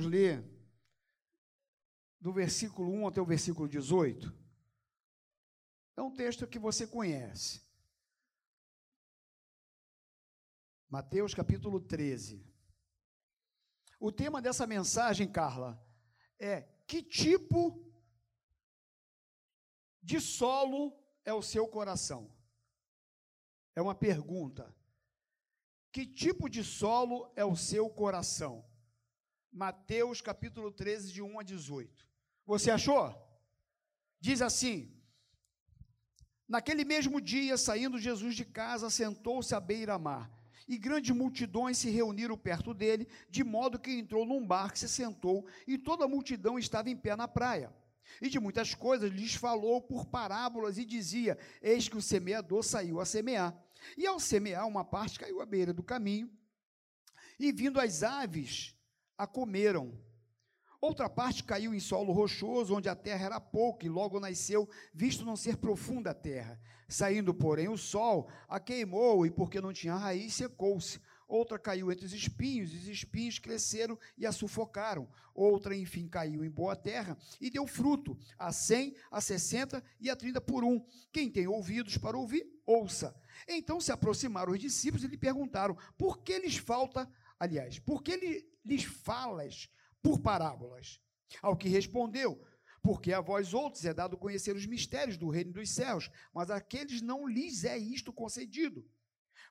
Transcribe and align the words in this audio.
vamos 0.00 0.06
ler 0.06 0.42
do 2.18 2.32
versículo 2.32 2.90
1 2.90 3.08
até 3.08 3.20
o 3.20 3.26
versículo 3.26 3.68
18. 3.68 4.34
É 5.96 6.02
um 6.02 6.14
texto 6.14 6.46
que 6.46 6.58
você 6.58 6.86
conhece. 6.86 7.62
Mateus 10.88 11.34
capítulo 11.34 11.80
13. 11.80 12.42
O 13.98 14.10
tema 14.10 14.40
dessa 14.40 14.66
mensagem, 14.66 15.30
Carla, 15.30 15.78
é 16.38 16.62
que 16.86 17.02
tipo 17.02 17.86
de 20.02 20.18
solo 20.18 20.98
é 21.26 21.34
o 21.34 21.42
seu 21.42 21.68
coração? 21.68 22.34
É 23.76 23.82
uma 23.82 23.94
pergunta. 23.94 24.74
Que 25.92 26.06
tipo 26.06 26.48
de 26.48 26.64
solo 26.64 27.30
é 27.36 27.44
o 27.44 27.54
seu 27.54 27.90
coração? 27.90 28.69
Mateus 29.52 30.20
capítulo 30.20 30.70
13, 30.70 31.12
de 31.12 31.20
1 31.20 31.40
a 31.40 31.42
18. 31.42 32.08
Você 32.46 32.70
achou? 32.70 33.14
Diz 34.20 34.40
assim: 34.40 34.96
Naquele 36.48 36.84
mesmo 36.84 37.20
dia, 37.20 37.56
saindo 37.56 37.98
Jesus 37.98 38.36
de 38.36 38.44
casa, 38.44 38.88
sentou-se 38.88 39.54
à 39.54 39.60
beira-mar, 39.60 40.30
e 40.68 40.78
grandes 40.78 41.14
multidões 41.14 41.78
se 41.78 41.90
reuniram 41.90 42.38
perto 42.38 42.72
dele, 42.72 43.08
de 43.28 43.42
modo 43.42 43.78
que 43.78 43.90
entrou 43.90 44.24
num 44.24 44.46
barco, 44.46 44.78
se 44.78 44.88
sentou, 44.88 45.46
e 45.66 45.76
toda 45.76 46.04
a 46.04 46.08
multidão 46.08 46.58
estava 46.58 46.88
em 46.88 46.96
pé 46.96 47.16
na 47.16 47.26
praia. 47.26 47.74
E 48.22 48.28
de 48.28 48.38
muitas 48.38 48.74
coisas 48.74 49.10
lhes 49.10 49.34
falou 49.34 49.80
por 49.80 50.06
parábolas 50.06 50.78
e 50.78 50.84
dizia: 50.84 51.36
Eis 51.60 51.88
que 51.88 51.96
o 51.96 52.02
semeador 52.02 52.62
saiu 52.62 53.00
a 53.00 53.04
semear. 53.04 53.56
E 53.96 54.06
ao 54.06 54.20
semear, 54.20 54.66
uma 54.66 54.84
parte 54.84 55.18
caiu 55.18 55.40
à 55.40 55.46
beira 55.46 55.72
do 55.72 55.82
caminho, 55.82 56.30
e 57.38 57.50
vindo 57.50 57.80
as 57.80 58.02
aves, 58.02 58.76
a 59.20 59.26
comeram. 59.26 59.92
Outra 60.80 61.06
parte 61.10 61.44
caiu 61.44 61.74
em 61.74 61.78
solo 61.78 62.10
rochoso, 62.10 62.74
onde 62.74 62.88
a 62.88 62.96
terra 62.96 63.26
era 63.26 63.38
pouca, 63.38 63.84
e 63.84 63.88
logo 63.90 64.18
nasceu, 64.18 64.66
visto 64.94 65.26
não 65.26 65.36
ser 65.36 65.58
profunda 65.58 66.12
a 66.12 66.14
terra. 66.14 66.58
Saindo, 66.88 67.34
porém, 67.34 67.68
o 67.68 67.76
sol, 67.76 68.30
a 68.48 68.58
queimou, 68.58 69.26
e 69.26 69.30
porque 69.30 69.60
não 69.60 69.74
tinha 69.74 69.94
raiz, 69.94 70.32
secou-se. 70.32 70.98
Outra 71.28 71.58
caiu 71.58 71.92
entre 71.92 72.06
os 72.06 72.14
espinhos, 72.14 72.72
e 72.72 72.76
os 72.78 72.88
espinhos 72.88 73.38
cresceram 73.38 73.98
e 74.16 74.24
a 74.24 74.32
sufocaram. 74.32 75.06
Outra, 75.34 75.76
enfim, 75.76 76.08
caiu 76.08 76.42
em 76.42 76.50
boa 76.50 76.74
terra 76.74 77.14
e 77.38 77.50
deu 77.50 77.66
fruto, 77.66 78.16
a 78.38 78.50
cem, 78.52 78.96
a 79.10 79.20
sessenta 79.20 79.84
e 80.00 80.08
a 80.08 80.16
trinta 80.16 80.40
por 80.40 80.64
um. 80.64 80.82
Quem 81.12 81.30
tem 81.30 81.46
ouvidos 81.46 81.98
para 81.98 82.16
ouvir, 82.16 82.50
ouça. 82.64 83.14
Então 83.46 83.82
se 83.82 83.92
aproximaram 83.92 84.54
os 84.54 84.58
discípulos 84.58 85.04
e 85.04 85.08
lhe 85.08 85.18
perguntaram: 85.18 85.76
por 85.98 86.18
que 86.22 86.38
lhes 86.38 86.56
falta, 86.56 87.08
aliás, 87.38 87.78
por 87.78 88.02
que 88.02 88.16
lhes 88.64 88.84
falas 88.84 89.68
por 90.02 90.20
parábolas? 90.20 91.00
Ao 91.42 91.56
que 91.56 91.68
respondeu: 91.68 92.44
porque 92.82 93.12
a 93.12 93.20
vós 93.20 93.52
outros 93.52 93.84
é 93.84 93.92
dado 93.92 94.16
conhecer 94.16 94.56
os 94.56 94.66
mistérios 94.66 95.16
do 95.16 95.28
reino 95.28 95.52
dos 95.52 95.70
céus, 95.70 96.10
mas 96.32 96.50
àqueles 96.50 97.02
não 97.02 97.28
lhes 97.28 97.64
é 97.64 97.76
isto 97.76 98.12
concedido. 98.12 98.88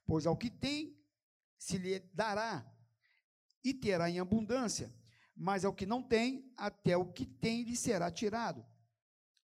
Pois 0.05 0.25
ao 0.25 0.35
que 0.35 0.49
tem, 0.49 0.97
se 1.57 1.77
lhe 1.77 1.99
dará, 2.13 2.66
e 3.63 3.73
terá 3.73 4.09
em 4.09 4.19
abundância, 4.19 4.93
mas 5.35 5.63
ao 5.63 5.73
que 5.73 5.85
não 5.85 6.01
tem, 6.01 6.51
até 6.57 6.97
o 6.97 7.05
que 7.05 7.25
tem 7.25 7.63
lhe 7.63 7.75
será 7.75 8.09
tirado. 8.11 8.66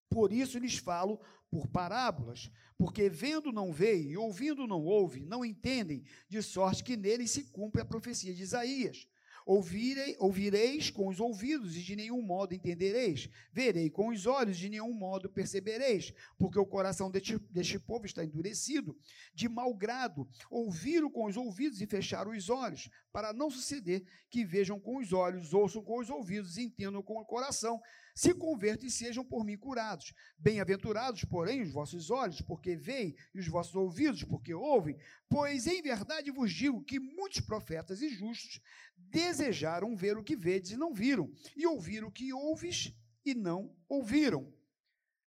Por 0.09 0.31
isso 0.31 0.57
lhes 0.57 0.77
falo 0.77 1.19
por 1.50 1.67
parábolas, 1.67 2.50
porque 2.77 3.09
vendo 3.09 3.52
não 3.52 3.72
veem, 3.72 4.11
e 4.11 4.17
ouvindo 4.17 4.66
não 4.66 4.83
ouve, 4.83 5.25
não 5.25 5.45
entendem, 5.45 6.03
de 6.27 6.41
sorte 6.41 6.83
que 6.83 6.97
neles 6.97 7.31
se 7.31 7.44
cumpre 7.45 7.81
a 7.81 7.85
profecia 7.85 8.33
de 8.33 8.41
Isaías. 8.41 9.07
Ouvirei, 9.45 10.15
ouvireis 10.17 10.89
com 10.89 11.07
os 11.07 11.19
ouvidos 11.19 11.77
e 11.77 11.81
de 11.81 11.95
nenhum 11.95 12.19
modo 12.19 12.55
entendereis. 12.55 13.29
Verei 13.53 13.91
com 13.91 14.09
os 14.09 14.25
olhos 14.25 14.57
e 14.57 14.61
de 14.61 14.69
nenhum 14.69 14.91
modo 14.91 15.29
percebereis. 15.29 16.11
Porque 16.35 16.57
o 16.57 16.65
coração 16.65 17.11
deste, 17.11 17.38
deste 17.51 17.77
povo 17.77 18.07
está 18.07 18.23
endurecido, 18.23 18.97
de 19.35 19.47
mau 19.47 19.72
grado. 19.75 20.28
Ouviram 20.50 21.11
com 21.11 21.25
os 21.25 21.38
ouvidos 21.38 21.79
e 21.79 21.85
fecharam 21.85 22.31
os 22.31 22.50
olhos, 22.50 22.89
para 23.11 23.31
não 23.31 23.51
suceder 23.51 24.03
que 24.31 24.44
vejam 24.44 24.79
com 24.79 24.97
os 24.97 25.13
olhos, 25.13 25.53
ouçam 25.53 25.84
com 25.84 26.00
os 26.00 26.09
ouvidos 26.09 26.57
e 26.57 26.63
entendam 26.63 27.03
com 27.03 27.19
o 27.19 27.25
coração 27.25 27.79
se 28.16 28.34
convertam 28.34 28.88
e 28.88 28.92
sejam 28.92 29.26
por 29.26 29.44
mim 29.44 29.58
curados. 29.58 30.14
Bem-aventurados, 30.38 31.26
porém, 31.26 31.62
os 31.62 31.72
vossos 31.72 32.09
olhos, 32.09 32.40
porque 32.40 32.74
veem, 32.74 33.14
e 33.34 33.40
os 33.40 33.48
vossos 33.48 33.76
ouvidos, 33.76 34.24
porque 34.24 34.53
ouvem. 34.53 34.98
Pois 35.28 35.68
em 35.68 35.81
verdade 35.81 36.31
vos 36.31 36.52
digo 36.52 36.81
que 36.81 36.98
muitos 36.98 37.42
profetas 37.42 38.02
e 38.02 38.08
justos 38.08 38.62
desejaram 38.96 39.98
ver 39.98 40.18
o 40.18 40.24
que 40.24 40.38
vedes 40.38 40.72
e 40.72 40.78
não 40.78 40.94
viram, 40.94 41.30
e 41.58 41.68
ouvir 41.68 42.06
o 42.06 42.12
que 42.12 42.31
ouves 42.31 42.96
e 43.26 43.36
não 43.36 43.76
ouviram. 43.90 44.50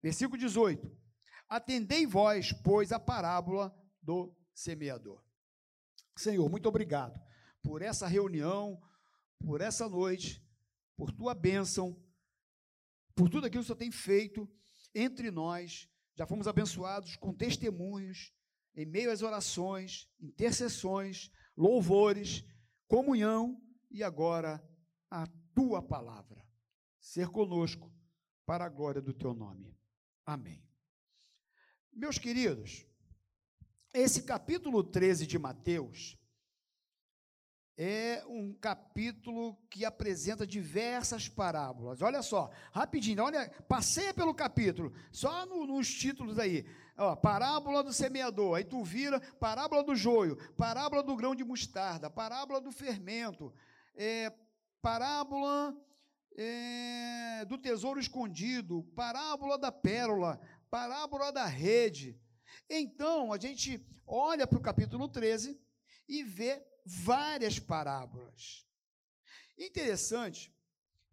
Versículo 0.02 0.36
18: 0.36 0.94
Atendei 1.48 2.06
vós, 2.06 2.52
pois, 2.52 2.92
a 2.92 3.00
parábola 3.00 3.74
do 4.02 4.36
semeador. 4.54 5.24
Senhor, 6.14 6.50
muito 6.50 6.68
obrigado 6.68 7.18
por 7.62 7.80
essa 7.80 8.06
reunião, 8.06 8.78
por 9.42 9.62
essa 9.62 9.88
noite, 9.88 10.46
por 10.96 11.10
tua 11.10 11.34
bênção 11.34 12.03
por 13.14 13.28
tudo 13.28 13.46
aquilo 13.46 13.62
que 13.62 13.64
o 13.64 13.66
Senhor 13.66 13.78
tem 13.78 13.90
feito 13.90 14.48
entre 14.94 15.30
nós. 15.30 15.88
Já 16.16 16.26
fomos 16.26 16.46
abençoados 16.46 17.16
com 17.16 17.34
testemunhos, 17.34 18.32
em 18.74 18.86
meio 18.86 19.10
às 19.10 19.22
orações, 19.22 20.08
intercessões, 20.20 21.30
louvores, 21.56 22.44
comunhão 22.86 23.60
e 23.90 24.02
agora 24.02 24.62
a 25.10 25.26
tua 25.54 25.82
palavra. 25.82 26.44
Ser 27.00 27.28
conosco 27.28 27.92
para 28.46 28.64
a 28.64 28.68
glória 28.68 29.00
do 29.00 29.12
teu 29.12 29.34
nome. 29.34 29.76
Amém. 30.24 30.64
Meus 31.92 32.18
queridos, 32.18 32.86
esse 33.92 34.22
capítulo 34.22 34.82
13 34.82 35.26
de 35.26 35.38
Mateus 35.38 36.18
é 37.76 38.22
um 38.28 38.52
capítulo 38.52 39.56
que 39.68 39.84
apresenta 39.84 40.46
diversas 40.46 41.28
parábolas. 41.28 42.00
Olha 42.02 42.22
só, 42.22 42.50
rapidinho, 42.72 43.22
olha, 43.22 43.50
passeia 43.68 44.14
pelo 44.14 44.34
capítulo, 44.34 44.92
só 45.10 45.44
no, 45.46 45.66
nos 45.66 45.92
títulos 45.92 46.38
aí. 46.38 46.64
Ó, 46.96 47.16
parábola 47.16 47.82
do 47.82 47.92
semeador, 47.92 48.56
aí 48.56 48.64
tu 48.64 48.84
vira 48.84 49.20
parábola 49.40 49.82
do 49.82 49.96
joio, 49.96 50.36
parábola 50.56 51.02
do 51.02 51.16
grão 51.16 51.34
de 51.34 51.42
mostarda, 51.42 52.08
parábola 52.08 52.60
do 52.60 52.70
fermento, 52.70 53.52
é, 53.96 54.32
parábola 54.80 55.76
é, 56.36 57.44
do 57.46 57.58
tesouro 57.58 57.98
escondido, 57.98 58.84
parábola 58.94 59.58
da 59.58 59.72
pérola, 59.72 60.40
parábola 60.70 61.32
da 61.32 61.46
rede. 61.46 62.16
Então, 62.70 63.32
a 63.32 63.38
gente 63.38 63.84
olha 64.06 64.46
para 64.46 64.58
o 64.58 64.62
capítulo 64.62 65.08
13 65.08 65.60
e 66.08 66.22
vê 66.22 66.64
várias 66.84 67.58
parábolas. 67.58 68.66
Interessante 69.58 70.52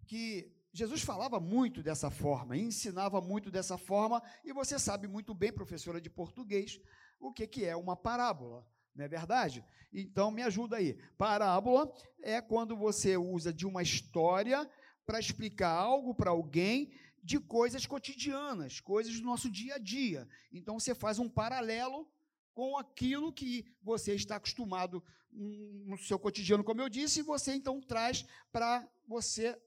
que 0.06 0.52
Jesus 0.74 1.02
falava 1.02 1.40
muito 1.40 1.84
dessa 1.84 2.10
forma, 2.10 2.58
ensinava 2.58 3.22
muito 3.22 3.52
dessa 3.52 3.78
forma, 3.78 4.22
e 4.44 4.54
você 4.54 4.80
sabe 4.80 5.08
muito 5.08 5.34
bem, 5.34 5.52
professora 5.52 6.00
de 6.00 6.10
português, 6.10 6.80
o 7.20 7.32
que, 7.32 7.46
que 7.46 7.66
é 7.66 7.76
uma 7.76 7.96
parábola, 7.96 8.66
não 8.96 9.06
é 9.06 9.08
verdade? 9.08 9.64
Então 9.94 10.32
me 10.32 10.42
ajuda 10.42 10.78
aí. 10.78 10.98
Parábola 11.18 11.94
é 12.22 12.42
quando 12.42 12.76
você 12.76 13.18
usa 13.18 13.54
de 13.54 13.66
uma 13.66 13.84
história 13.84 14.70
para 15.06 15.20
explicar 15.20 15.72
algo 15.72 16.16
para 16.16 16.32
alguém 16.32 16.94
de 17.24 17.40
coisas 17.40 17.86
cotidianas, 17.86 18.80
coisas 18.80 19.20
do 19.20 19.26
nosso 19.26 19.50
dia 19.50 19.76
a 19.76 19.78
dia. 19.78 20.28
Então 20.52 20.80
você 20.80 20.96
faz 20.96 21.20
um 21.20 21.30
paralelo 21.30 22.10
com 22.54 22.78
aquilo 22.78 23.32
que 23.32 23.66
você 23.82 24.16
está 24.16 24.38
acostumado 24.38 25.04
no 25.34 25.98
seu 25.98 26.20
cotidiano, 26.20 26.64
como 26.64 26.82
eu 26.82 26.90
disse, 26.90 27.20
e 27.20 27.24
você 27.24 27.54
então 27.54 27.82
traz 27.82 28.26
para 28.52 28.88
você 29.08 29.58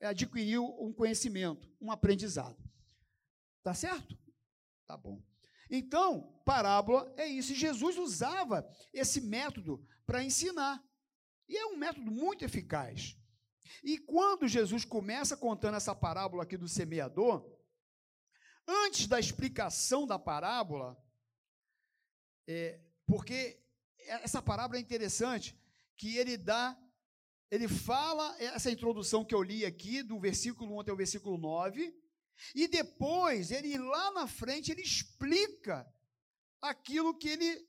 eh, 0.00 0.06
adquirir 0.06 0.58
um 0.58 0.92
conhecimento, 0.92 1.70
um 1.80 1.90
aprendizado. 1.90 2.56
Tá 3.62 3.74
certo? 3.74 4.18
Tá 4.86 4.96
bom. 4.96 5.22
Então, 5.70 6.38
parábola 6.44 7.12
é 7.16 7.26
isso. 7.26 7.52
E 7.52 7.56
Jesus 7.56 7.96
usava 7.96 8.68
esse 8.92 9.20
método 9.20 9.86
para 10.04 10.22
ensinar. 10.22 10.82
E 11.48 11.56
é 11.56 11.66
um 11.66 11.76
método 11.76 12.10
muito 12.10 12.44
eficaz. 12.44 13.16
E 13.82 13.98
quando 13.98 14.48
Jesus 14.48 14.84
começa 14.84 15.36
contando 15.36 15.76
essa 15.76 15.94
parábola 15.94 16.42
aqui 16.42 16.56
do 16.56 16.68
semeador, 16.68 17.48
antes 18.66 19.06
da 19.06 19.18
explicação 19.18 20.06
da 20.06 20.18
parábola, 20.18 20.96
é, 22.46 22.80
porque 23.06 23.61
essa 24.06 24.42
parábola 24.42 24.78
é 24.78 24.82
interessante, 24.82 25.56
que 25.96 26.16
ele 26.16 26.36
dá, 26.36 26.76
ele 27.50 27.68
fala 27.68 28.36
essa 28.38 28.70
introdução 28.70 29.24
que 29.24 29.34
eu 29.34 29.42
li 29.42 29.64
aqui, 29.64 30.02
do 30.02 30.18
versículo 30.18 30.76
1 30.76 30.80
até 30.80 30.92
o 30.92 30.96
versículo 30.96 31.38
9, 31.38 31.94
e 32.54 32.66
depois, 32.66 33.50
ele 33.50 33.78
lá 33.78 34.10
na 34.12 34.26
frente, 34.26 34.72
ele 34.72 34.82
explica 34.82 35.86
aquilo 36.60 37.16
que 37.16 37.28
ele 37.28 37.66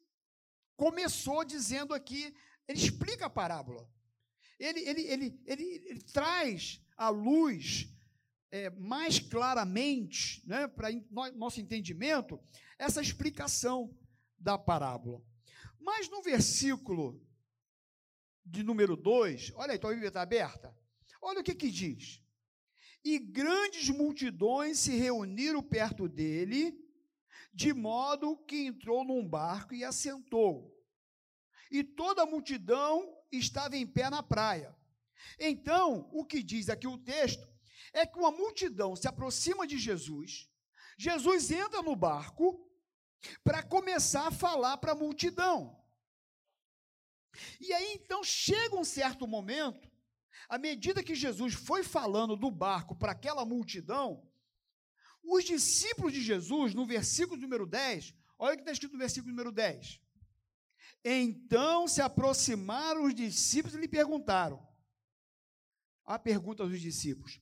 começou 0.75 1.43
dizendo 1.43 1.93
aqui, 1.93 2.33
ele 2.67 2.79
explica 2.79 3.25
a 3.27 3.29
parábola. 3.29 3.87
ele, 4.59 4.79
ele, 4.81 5.01
ele, 5.01 5.41
ele, 5.45 5.63
ele 5.85 6.01
traz 6.01 6.81
à 6.97 7.09
luz 7.09 7.89
é, 8.51 8.69
mais 8.69 9.19
claramente, 9.19 10.47
né, 10.47 10.67
para 10.67 10.89
nosso 11.35 11.59
entendimento, 11.59 12.39
essa 12.77 13.01
explicação 13.01 13.95
da 14.37 14.57
parábola. 14.57 15.23
Mas 15.83 16.09
no 16.09 16.21
versículo 16.21 17.21
de 18.45 18.63
número 18.63 18.95
2, 18.95 19.51
olha 19.55 19.71
aí, 19.71 19.77
então 19.77 19.89
a 19.89 19.93
Bíblia 19.93 20.07
está 20.07 20.21
aberta. 20.21 20.73
Olha 21.21 21.41
o 21.41 21.43
que, 21.43 21.53
que 21.53 21.69
diz. 21.69 22.21
E 23.03 23.19
grandes 23.19 23.89
multidões 23.89 24.79
se 24.79 24.95
reuniram 24.95 25.61
perto 25.61 26.07
dele, 26.07 26.73
de 27.53 27.73
modo 27.73 28.37
que 28.45 28.65
entrou 28.65 29.03
num 29.03 29.27
barco 29.27 29.73
e 29.73 29.83
assentou. 29.83 30.73
E 31.69 31.83
toda 31.83 32.23
a 32.23 32.25
multidão 32.25 33.21
estava 33.29 33.75
em 33.75 33.85
pé 33.85 34.09
na 34.09 34.23
praia. 34.23 34.73
Então, 35.37 36.09
o 36.13 36.25
que 36.25 36.41
diz 36.41 36.69
aqui 36.69 36.87
o 36.87 36.97
texto 36.97 37.45
é 37.91 38.05
que 38.05 38.17
uma 38.17 38.31
multidão 38.31 38.95
se 38.95 39.07
aproxima 39.07 39.67
de 39.67 39.77
Jesus, 39.77 40.49
Jesus 40.97 41.51
entra 41.51 41.81
no 41.81 41.95
barco 41.95 42.72
para 43.43 43.63
começar 43.63 44.27
a 44.27 44.31
falar 44.31 44.77
para 44.77 44.93
a 44.93 44.95
multidão. 44.95 45.79
E 47.59 47.73
aí 47.73 47.93
então 47.93 48.23
chega 48.23 48.75
um 48.75 48.83
certo 48.83 49.27
momento, 49.27 49.91
à 50.47 50.57
medida 50.57 51.03
que 51.03 51.15
Jesus 51.15 51.53
foi 51.53 51.83
falando 51.83 52.35
do 52.35 52.51
barco 52.51 52.95
para 52.95 53.11
aquela 53.11 53.45
multidão, 53.45 54.29
os 55.23 55.43
discípulos 55.43 56.13
de 56.13 56.21
Jesus, 56.21 56.73
no 56.73 56.85
versículo 56.85 57.39
número 57.39 57.65
10, 57.65 58.13
olha 58.37 58.53
o 58.53 58.57
que 58.57 58.61
está 58.61 58.71
escrito 58.71 58.93
no 58.93 58.99
versículo 58.99 59.31
número 59.31 59.51
10. 59.51 60.01
Então 61.03 61.87
se 61.87 62.01
aproximaram 62.01 63.05
os 63.05 63.15
discípulos 63.15 63.75
e 63.75 63.79
lhe 63.79 63.87
perguntaram: 63.87 64.65
a 66.05 66.19
pergunta 66.19 66.67
dos 66.67 66.79
discípulos: 66.79 67.41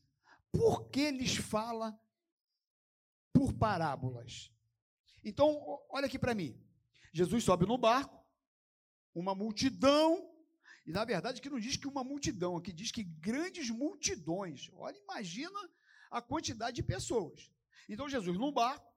por 0.52 0.90
que 0.90 1.12
lhes 1.12 1.36
fala 1.36 2.00
por 3.34 3.54
parábolas? 3.54 4.52
Então, 5.24 5.80
olha 5.90 6.06
aqui 6.06 6.18
para 6.18 6.36
mim. 6.36 6.60
Jesus 7.14 7.44
sobe 7.44 7.66
no 7.66 7.78
barco, 7.78 8.26
uma 9.14 9.36
multidão, 9.36 10.30
e 10.86 10.92
na 10.92 11.04
verdade 11.04 11.40
aqui 11.40 11.50
não 11.50 11.60
diz 11.60 11.76
que 11.76 11.88
uma 11.88 12.04
multidão, 12.04 12.56
aqui 12.58 12.72
diz 12.72 12.92
que 12.92 13.04
grandes 13.04 13.70
multidões. 13.70 14.70
Olha, 14.74 14.98
imagina 14.98 15.60
a 16.10 16.22
quantidade 16.22 16.76
de 16.76 16.84
pessoas. 16.84 17.52
Então, 17.88 18.10
Jesus 18.10 18.38
no 18.38 18.52
barco, 18.52 18.92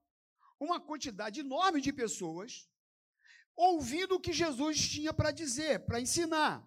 uma 0.59 0.81
quantidade 0.81 1.41
enorme 1.41 1.81
de 1.81 1.93
pessoas, 1.93 2.69
ouvindo 3.57 4.15
o 4.15 4.21
que 4.21 4.33
Jesus 4.33 4.89
tinha 4.89 5.13
para 5.13 5.31
dizer, 5.31 5.85
para 5.85 6.01
ensinar. 6.01 6.65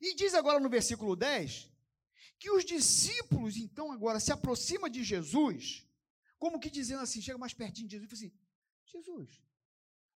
E 0.00 0.14
diz 0.14 0.34
agora 0.34 0.60
no 0.60 0.68
versículo 0.68 1.16
10 1.16 1.70
que 2.38 2.50
os 2.52 2.64
discípulos, 2.64 3.56
então, 3.56 3.90
agora 3.90 4.20
se 4.20 4.30
aproximam 4.30 4.88
de 4.88 5.02
Jesus, 5.02 5.84
como 6.38 6.60
que 6.60 6.70
dizendo 6.70 7.02
assim, 7.02 7.20
chega 7.20 7.38
mais 7.38 7.52
pertinho 7.52 7.88
de 7.88 7.96
Jesus 7.96 8.06
e 8.06 8.16
fala 8.16 8.22
assim: 8.22 8.38
Jesus, 8.84 9.42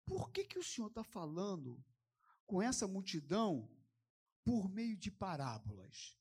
por 0.05 0.31
que, 0.31 0.45
que 0.45 0.59
o 0.59 0.63
Senhor 0.63 0.89
está 0.89 1.03
falando 1.03 1.83
com 2.47 2.63
essa 2.63 2.87
multidão 2.87 3.71
por 4.45 4.69
meio 4.69 4.97
de 4.97 5.11
parábolas? 5.11 6.17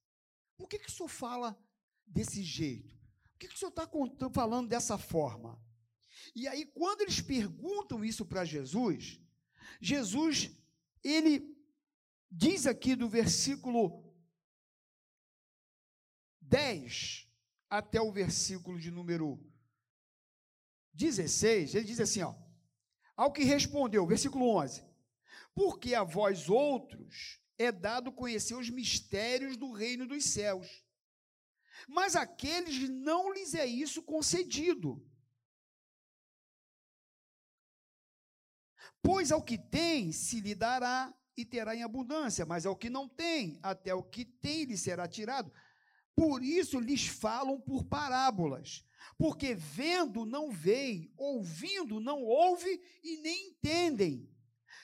Por 0.58 0.68
que, 0.68 0.80
que 0.80 0.90
o 0.90 0.92
Senhor 0.92 1.10
fala 1.10 1.58
desse 2.06 2.44
jeito? 2.44 2.96
Por 3.32 3.40
que, 3.40 3.48
que 3.48 3.56
o 3.56 3.58
Senhor 3.58 3.70
está 3.70 3.90
falando 4.32 4.70
dessa 4.70 4.98
forma? 4.98 5.60
E 6.36 6.48
aí, 6.48 6.66
quando 6.66 7.02
eles 7.02 7.22
perguntam 7.22 8.06
isso 8.06 8.26
para 8.26 8.46
Jesus, 8.46 9.20
Jesus, 9.80 10.52
ele 11.04 11.58
diz 12.30 12.68
aqui 12.68 12.96
do 12.96 13.10
versículo 13.10 14.04
10 16.42 17.28
até 17.70 18.02
o 18.02 18.12
versículo 18.12 18.80
de 18.80 18.92
número 18.92 19.40
16, 20.94 21.76
ele 21.76 21.86
diz 21.86 22.00
assim, 22.00 22.22
ó, 22.22 22.36
ao 23.16 23.32
que 23.32 23.44
respondeu, 23.44 24.06
versículo 24.06 24.48
11, 24.58 24.84
porque 25.54 25.94
a 25.94 26.04
vós 26.04 26.50
outros 26.50 27.40
é 27.58 27.72
dado 27.72 28.12
conhecer 28.12 28.56
os 28.56 28.70
mistérios 28.70 29.58
do 29.58 29.72
reino 29.72 30.08
dos 30.08 30.26
céus, 30.26 30.84
mas 31.88 32.16
aqueles 32.16 32.90
não 32.90 33.32
lhes 33.32 33.54
é 33.54 33.66
isso 33.66 34.04
concedido. 34.04 35.06
Pois 39.02 39.32
ao 39.32 39.42
que 39.42 39.58
tem 39.58 40.12
se 40.12 40.40
lhe 40.40 40.54
dará 40.54 41.14
e 41.36 41.44
terá 41.46 41.76
em 41.76 41.84
abundância, 41.84 42.46
mas 42.46 42.66
ao 42.66 42.76
que 42.76 42.90
não 42.90 43.08
tem, 43.08 43.60
até 43.64 43.94
o 43.94 44.04
que 44.04 44.26
tem 44.26 44.66
lhe 44.66 44.78
será 44.78 45.08
tirado. 45.08 45.52
Por 46.16 46.44
isso 46.44 46.80
lhes 46.80 47.08
falam 47.08 47.60
por 47.60 47.84
parábolas, 47.86 48.84
porque 49.18 49.56
vendo 49.56 50.26
não 50.26 50.52
veem, 50.52 51.12
ouvindo 51.18 52.00
não 52.00 52.24
ouve 52.24 52.82
e 53.04 53.18
nem 53.18 53.50
entendem. 53.50 54.30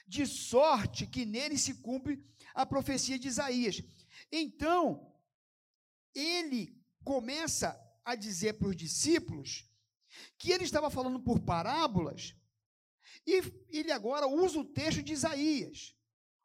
De 0.07 0.25
sorte 0.25 1.05
que 1.05 1.25
nele 1.25 1.57
se 1.57 1.75
cumpre 1.75 2.23
a 2.53 2.65
profecia 2.65 3.19
de 3.19 3.27
Isaías. 3.27 3.83
Então, 4.31 5.13
ele 6.15 6.81
começa 7.03 7.79
a 8.03 8.15
dizer 8.15 8.53
para 8.53 8.69
os 8.69 8.75
discípulos 8.75 9.69
que 10.37 10.51
ele 10.51 10.63
estava 10.63 10.89
falando 10.89 11.19
por 11.19 11.39
parábolas, 11.39 12.33
e 13.25 13.43
ele 13.69 13.91
agora 13.91 14.27
usa 14.27 14.59
o 14.59 14.65
texto 14.65 15.03
de 15.03 15.13
Isaías. 15.13 15.93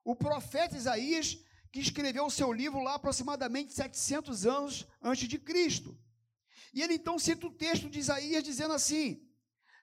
O 0.04 0.16
profeta 0.16 0.76
Isaías, 0.76 1.38
que 1.72 1.80
escreveu 1.80 2.26
o 2.26 2.30
seu 2.30 2.52
livro 2.52 2.82
lá 2.82 2.94
aproximadamente 2.94 3.72
700 3.72 4.46
anos 4.46 4.86
antes 5.02 5.26
de 5.26 5.38
Cristo. 5.38 5.98
E 6.74 6.82
ele 6.82 6.94
então 6.94 7.18
cita 7.18 7.46
o 7.46 7.50
texto 7.50 7.88
de 7.88 7.98
Isaías 7.98 8.44
dizendo 8.44 8.74
assim: 8.74 9.26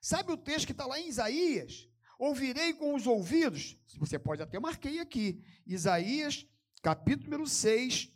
Sabe 0.00 0.32
o 0.32 0.36
texto 0.36 0.66
que 0.66 0.72
está 0.72 0.86
lá 0.86 0.98
em 0.98 1.08
Isaías? 1.08 1.88
Ouvirei 2.18 2.72
com 2.72 2.94
os 2.94 3.06
ouvidos. 3.06 3.76
Você 3.98 4.18
pode 4.18 4.42
até 4.42 4.58
marquei 4.60 5.00
aqui. 5.00 5.42
Isaías, 5.66 6.46
capítulo 6.82 7.30
número 7.30 7.46
6, 7.46 8.08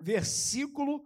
versículo 0.00 1.04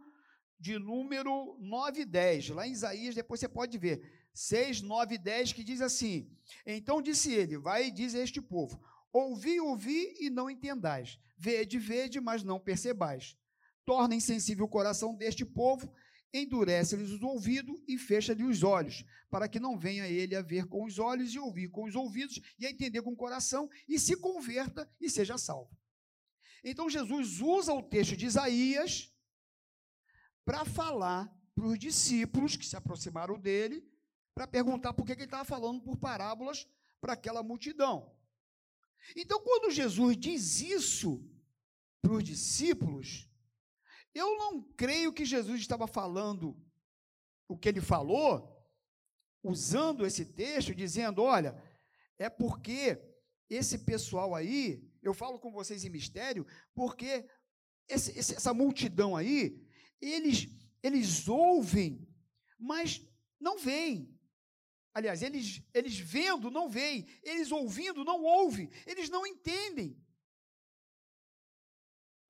de 0.59 0.79
número 0.79 1.57
9 1.59 2.03
e 2.03 2.05
10. 2.05 2.51
Lá 2.51 2.67
em 2.67 2.73
Isaías, 2.73 3.15
depois 3.15 3.41
você 3.41 3.49
pode 3.49 3.77
ver. 3.77 4.29
6, 4.35 4.83
9 4.83 5.17
e 5.17 5.19
10, 5.19 5.53
que 5.53 5.65
diz 5.65 5.81
assim: 5.81 6.31
Então 6.65 7.03
disse 7.03 7.33
ele: 7.33 7.59
Vai 7.59 7.89
e 7.89 7.91
diz 7.91 8.15
a 8.15 8.21
este 8.21 8.41
povo: 8.41 8.81
Ouvi, 9.13 9.61
ouvi 9.61 10.17
e 10.21 10.31
não 10.31 10.49
entendais. 10.49 11.19
Vede, 11.43 11.77
vede, 11.77 12.21
mas 12.21 12.45
não 12.45 12.61
percebais. 12.61 13.37
Torna 13.85 14.15
insensível 14.15 14.65
o 14.65 14.69
coração 14.69 15.13
deste 15.13 15.45
povo 15.45 15.93
endurece-lhes 16.33 17.11
os 17.11 17.21
ouvidos 17.21 17.83
e 17.89 17.99
fecha-lhe 17.99 18.45
os 18.45 18.63
olhos, 18.63 19.05
para 19.29 19.49
que 19.49 19.59
não 19.59 19.77
venha 19.77 20.07
ele 20.07 20.37
a 20.37 20.41
ver 20.41 20.67
com 20.67 20.85
os 20.85 21.01
olhos 21.01 21.35
e 21.35 21.41
ouvir 21.41 21.69
com 21.69 21.83
os 21.83 21.97
ouvidos 21.97 22.41
e 22.61 22.65
a 22.65 22.71
entender 22.71 23.03
com 23.03 23.11
o 23.11 23.17
coração 23.17 23.69
e 23.89 23.99
se 23.99 24.17
converta 24.17 24.89
e 25.01 25.11
seja 25.11 25.37
salvo. 25.37 25.77
Então 26.63 26.89
Jesus 26.89 27.41
usa 27.41 27.75
o 27.75 27.83
texto 27.83 28.17
de 28.17 28.27
Isaías 28.27 29.13
para 30.45 30.65
falar 30.65 31.29
para 31.57 31.67
os 31.67 31.77
discípulos 31.77 32.55
que 32.55 32.65
se 32.65 32.77
aproximaram 32.77 33.37
dele, 33.37 33.85
para 34.33 34.47
perguntar 34.47 34.93
por 34.95 35.05
que 35.05 35.11
ele 35.11 35.25
estava 35.25 35.45
falando 35.45 35.83
por 35.83 35.97
parábolas 35.97 36.69
para 37.01 37.15
aquela 37.15 37.43
multidão. 37.43 38.17
Então, 39.17 39.41
quando 39.41 39.73
Jesus 39.73 40.17
diz 40.17 40.61
isso 40.61 41.29
para 42.03 42.13
os 42.13 42.25
discípulos, 42.25 43.31
eu 44.13 44.37
não 44.37 44.63
creio 44.75 45.13
que 45.13 45.25
Jesus 45.25 45.61
estava 45.61 45.87
falando 45.87 46.61
o 47.49 47.57
que 47.57 47.69
ele 47.69 47.81
falou, 47.81 48.53
usando 49.43 50.05
esse 50.05 50.25
texto, 50.27 50.75
dizendo: 50.75 51.23
olha, 51.23 51.57
é 52.19 52.29
porque 52.29 53.01
esse 53.49 53.79
pessoal 53.79 54.35
aí, 54.35 54.87
eu 55.03 55.15
falo 55.15 55.39
com 55.39 55.53
vocês 55.53 55.85
em 55.85 55.91
mistério, 55.91 56.47
porque 56.75 57.27
esse, 57.89 58.19
essa 58.19 58.53
multidão 58.53 59.17
aí, 59.17 59.65
eles, 60.01 60.49
eles 60.83 61.29
ouvem, 61.29 62.07
mas 62.59 63.01
não 63.41 63.59
veem. 63.59 64.13
Aliás, 64.95 65.23
eles, 65.23 65.63
eles 65.73 65.99
vendo, 65.99 66.51
não 66.51 66.69
veem. 66.69 67.07
Eles 67.23 67.51
ouvindo, 67.51 68.05
não 68.05 68.23
ouvem. 68.23 68.69
Eles 68.87 69.09
não 69.09 69.27
entendem. 69.27 69.97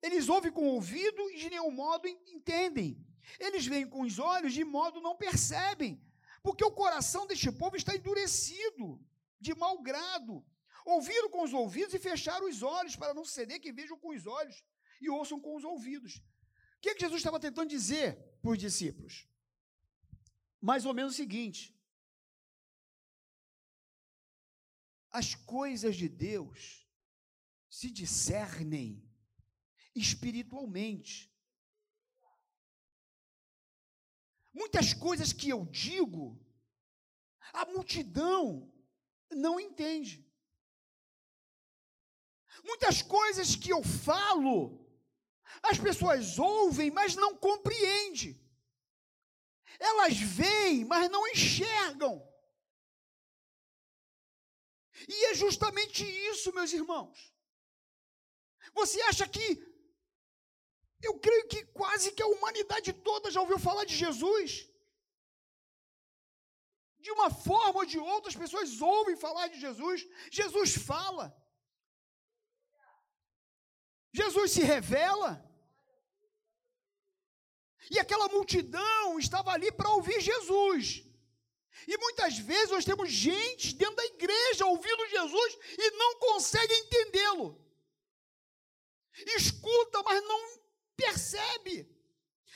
Eles 0.03 0.27
ouvem 0.27 0.51
com 0.51 0.63
o 0.63 0.73
ouvido 0.73 1.29
e 1.31 1.37
de 1.37 1.49
nenhum 1.49 1.71
modo 1.71 2.05
entendem. 2.07 3.01
Eles 3.39 3.65
veem 3.65 3.87
com 3.87 4.01
os 4.01 4.19
olhos 4.19 4.53
de 4.53 4.65
modo 4.65 4.99
não 4.99 5.15
percebem. 5.15 5.93
Porque 6.41 6.65
o 6.65 6.73
coração 6.73 7.25
deste 7.25 7.49
povo 7.49 7.77
está 7.77 7.95
endurecido, 7.95 9.01
de 9.39 9.55
mau 9.55 9.81
grado. 9.81 10.45
Ouviram 10.85 11.29
com 11.29 11.41
os 11.43 11.53
ouvidos 11.53 11.93
e 11.93 11.99
fecharam 11.99 12.49
os 12.49 12.61
olhos, 12.61 12.97
para 12.97 13.13
não 13.13 13.23
ceder 13.23 13.61
que 13.61 13.71
vejam 13.71 13.97
com 13.97 14.09
os 14.09 14.27
olhos 14.27 14.61
e 14.99 15.09
ouçam 15.09 15.39
com 15.39 15.55
os 15.55 15.63
ouvidos. 15.63 16.17
O 16.17 16.21
que, 16.81 16.89
é 16.89 16.93
que 16.93 16.99
Jesus 16.99 17.21
estava 17.21 17.39
tentando 17.39 17.69
dizer 17.69 18.17
para 18.41 18.51
os 18.51 18.57
discípulos? 18.57 19.25
Mais 20.59 20.85
ou 20.85 20.93
menos 20.93 21.13
o 21.13 21.15
seguinte: 21.15 21.73
as 25.09 25.33
coisas 25.33 25.95
de 25.95 26.09
Deus 26.09 26.85
se 27.69 27.89
discernem 27.89 29.01
espiritualmente. 29.95 31.31
Muitas 34.53 34.93
coisas 34.93 35.33
que 35.33 35.49
eu 35.49 35.65
digo, 35.65 36.39
a 37.51 37.65
multidão 37.65 38.71
não 39.31 39.59
entende. 39.59 40.23
Muitas 42.63 43.01
coisas 43.01 43.55
que 43.55 43.71
eu 43.71 43.83
falo, 43.83 44.87
as 45.63 45.79
pessoas 45.79 46.37
ouvem, 46.37 46.91
mas 46.91 47.15
não 47.15 47.35
compreendem. 47.35 48.39
Elas 49.79 50.17
veem, 50.17 50.85
mas 50.85 51.09
não 51.09 51.27
enxergam. 51.27 52.31
E 55.07 55.25
é 55.25 55.33
justamente 55.33 56.05
isso, 56.05 56.53
meus 56.53 56.71
irmãos. 56.71 57.33
Você 58.73 59.01
acha 59.01 59.27
que 59.27 59.72
eu 61.03 61.13
creio 61.25 61.47
que 61.51 61.59
quase 61.79 62.11
que 62.13 62.23
a 62.23 62.31
humanidade 62.33 62.91
toda 62.93 63.29
já 63.29 63.41
ouviu 63.41 63.59
falar 63.59 63.85
de 63.85 63.95
Jesus. 64.03 64.67
De 67.05 67.11
uma 67.11 67.29
forma 67.29 67.79
ou 67.79 67.85
de 67.85 67.99
outra, 67.99 68.29
as 68.29 68.41
pessoas 68.43 68.81
ouvem 68.81 69.15
falar 69.17 69.47
de 69.47 69.59
Jesus. 69.59 70.07
Jesus 70.31 70.75
fala. 70.89 71.25
Jesus 74.13 74.51
se 74.51 74.63
revela. 74.63 75.31
E 77.91 77.99
aquela 77.99 78.29
multidão 78.29 79.19
estava 79.19 79.51
ali 79.51 79.71
para 79.71 79.89
ouvir 79.89 80.21
Jesus. 80.21 81.03
E 81.85 81.97
muitas 81.97 82.37
vezes 82.37 82.69
nós 82.69 82.85
temos 82.85 83.11
gente 83.11 83.75
dentro 83.75 83.97
da 83.97 84.05
igreja 84.05 84.65
ouvindo 84.65 85.09
Jesus 85.09 85.57
e 85.77 85.91
não 85.91 86.19
consegue 86.19 86.73
entendê-lo. 86.73 87.61
Escuta, 89.35 90.01
mas 90.03 90.23
não 90.23 90.62
percebe, 91.03 91.87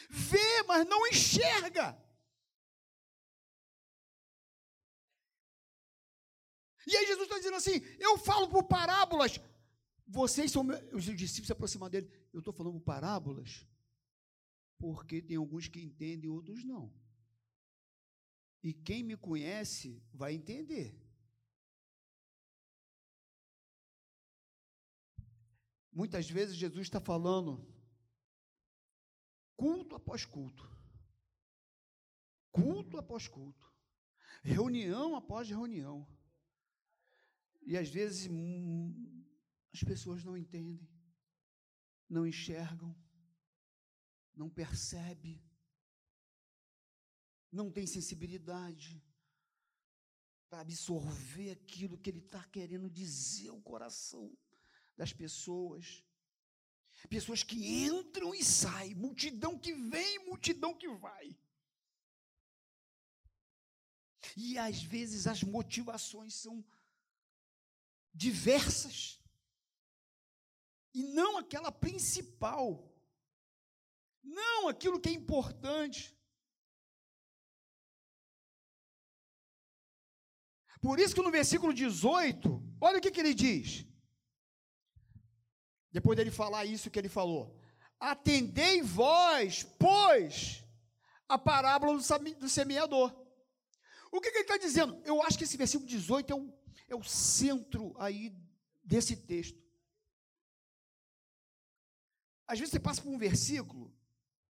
vê, 0.09 0.63
mas 0.67 0.85
não 0.87 1.05
enxerga. 1.07 1.85
E 6.85 6.95
aí 6.95 7.05
Jesus 7.05 7.23
está 7.23 7.37
dizendo 7.37 7.57
assim: 7.57 7.79
eu 7.99 8.17
falo 8.17 8.47
por 8.47 8.63
parábolas. 8.63 9.39
Vocês 10.09 10.49
são 10.51 10.63
meus, 10.63 10.81
os 10.93 11.03
discípulos 11.03 11.47
se 11.47 11.51
aproximam 11.51 11.89
dele. 11.89 12.09
Eu 12.31 12.39
estou 12.39 12.53
falando 12.53 12.75
por 12.75 12.85
parábolas, 12.85 13.67
porque 14.77 15.21
tem 15.21 15.35
alguns 15.35 15.67
que 15.67 15.81
entendem, 15.81 16.29
outros 16.29 16.63
não. 16.63 16.93
E 18.63 18.73
quem 18.73 19.03
me 19.03 19.17
conhece 19.17 20.01
vai 20.13 20.33
entender. 20.33 20.97
Muitas 25.91 26.29
vezes 26.29 26.55
Jesus 26.55 26.87
está 26.87 27.01
falando 27.01 27.67
culto 29.57 29.95
após 29.95 30.23
culto, 30.23 30.63
culto 32.51 32.97
após 32.97 33.27
culto, 33.27 33.73
reunião 34.43 35.15
após 35.15 35.49
reunião. 35.49 36.07
E 37.63 37.77
às 37.77 37.89
vezes 37.89 38.31
hum, 38.31 39.25
as 39.73 39.83
pessoas 39.83 40.23
não 40.23 40.37
entendem, 40.37 40.87
não 42.09 42.25
enxergam, 42.25 42.95
não 44.33 44.49
percebem, 44.49 45.43
não 47.51 47.71
têm 47.71 47.87
sensibilidade 47.87 49.03
para 50.49 50.61
absorver 50.61 51.51
aquilo 51.51 51.97
que 51.97 52.09
ele 52.09 52.19
está 52.19 52.43
querendo 52.45 52.89
dizer 52.89 53.49
ao 53.49 53.61
coração 53.61 54.37
das 54.95 55.11
pessoas. 55.11 56.05
Pessoas 57.09 57.43
que 57.43 57.85
entram 57.85 58.33
e 58.33 58.43
saem, 58.43 58.95
multidão 58.95 59.57
que 59.57 59.73
vem, 59.73 60.19
multidão 60.25 60.73
que 60.73 60.87
vai. 60.89 61.37
E 64.35 64.57
às 64.57 64.81
vezes 64.81 65.27
as 65.27 65.43
motivações 65.43 66.33
são 66.33 66.65
diversas. 68.13 69.21
E 70.93 71.03
não 71.03 71.37
aquela 71.37 71.71
principal. 71.71 72.91
Não 74.23 74.67
aquilo 74.67 74.99
que 74.99 75.09
é 75.09 75.13
importante. 75.13 76.17
Por 80.81 80.99
isso 80.99 81.15
que 81.15 81.21
no 81.21 81.31
versículo 81.31 81.73
18, 81.73 82.77
olha 82.81 82.97
o 82.97 83.01
que, 83.01 83.11
que 83.11 83.19
ele 83.19 83.33
diz. 83.33 83.85
Depois 85.97 86.15
dele 86.15 86.29
falar 86.29 86.63
isso 86.63 86.91
que 86.91 86.99
ele 86.99 87.09
falou: 87.09 87.59
Atendei 87.99 88.83
vós, 88.83 89.63
pois, 89.63 90.63
a 91.27 91.39
parábola 91.39 91.97
do 91.97 92.47
semeador. 92.47 93.09
O 94.11 94.21
que, 94.21 94.29
que 94.29 94.37
ele 94.37 94.43
está 94.43 94.57
dizendo? 94.57 95.01
Eu 95.03 95.23
acho 95.23 95.39
que 95.39 95.43
esse 95.43 95.57
versículo 95.57 95.89
18 95.89 96.31
é 96.31 96.35
o, 96.35 96.53
é 96.89 96.95
o 96.95 97.03
centro 97.03 97.95
aí 97.97 98.31
desse 98.83 99.15
texto. 99.15 99.59
Às 102.45 102.59
vezes 102.59 102.73
você 102.73 102.79
passa 102.79 103.01
por 103.01 103.09
um 103.09 103.17
versículo 103.17 103.91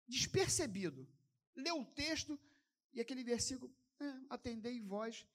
despercebido, 0.08 1.06
lê 1.58 1.74
o 1.74 1.84
texto 1.84 2.40
e 2.94 3.02
aquele 3.02 3.22
versículo, 3.22 3.70
é, 4.00 4.06
atendei 4.30 4.80
vós, 4.80 5.28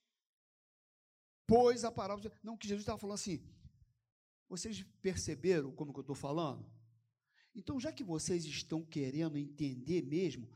pois 1.45 1.85
a 1.85 1.91
parábola. 1.91 2.31
Não, 2.41 2.57
que 2.57 2.67
Jesus 2.67 2.81
estava 2.81 2.97
falando 2.97 3.13
assim, 3.13 3.47
vocês 4.49 4.83
perceberam 5.01 5.71
como 5.71 5.93
que 5.93 5.99
eu 5.99 6.01
estou 6.01 6.15
falando? 6.15 6.69
Então, 7.55 7.79
já 7.79 7.91
que 7.91 8.03
vocês 8.03 8.45
estão 8.45 8.83
querendo 8.83 9.37
entender 9.37 10.01
mesmo, 10.01 10.49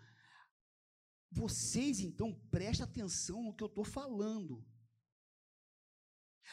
vocês 1.32 2.00
então 2.00 2.34
prestem 2.50 2.84
atenção 2.84 3.44
no 3.44 3.54
que 3.54 3.64
eu 3.64 3.68
estou 3.68 3.84
falando. 3.84 4.66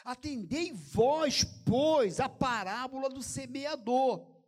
Atendei 0.04 0.73
vós, 0.73 1.44
pois, 1.64 2.20
a 2.20 2.28
parábola 2.28 3.09
do 3.09 3.23
semeador. 3.23 4.38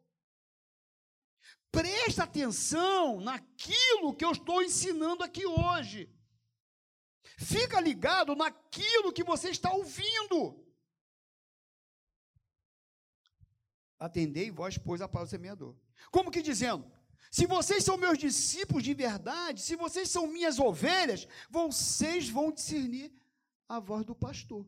Presta 1.70 2.24
atenção 2.24 3.20
naquilo 3.20 4.14
que 4.14 4.24
eu 4.24 4.32
estou 4.32 4.62
ensinando 4.62 5.24
aqui 5.24 5.46
hoje. 5.46 6.10
Fica 7.38 7.80
ligado 7.80 8.36
naquilo 8.36 9.12
que 9.12 9.24
você 9.24 9.50
está 9.50 9.72
ouvindo. 9.72 10.62
Atendei 14.02 14.50
vós, 14.50 14.76
pois, 14.76 15.00
a 15.00 15.06
palavra 15.06 15.28
do 15.28 15.30
semeador. 15.30 15.76
Como 16.10 16.28
que 16.28 16.42
dizendo? 16.42 16.90
Se 17.30 17.46
vocês 17.46 17.84
são 17.84 17.96
meus 17.96 18.18
discípulos 18.18 18.82
de 18.82 18.92
verdade, 18.92 19.62
se 19.62 19.76
vocês 19.76 20.10
são 20.10 20.26
minhas 20.26 20.58
ovelhas, 20.58 21.28
vocês 21.48 22.28
vão 22.28 22.50
discernir 22.50 23.12
a 23.68 23.78
voz 23.78 24.04
do 24.04 24.12
pastor. 24.12 24.66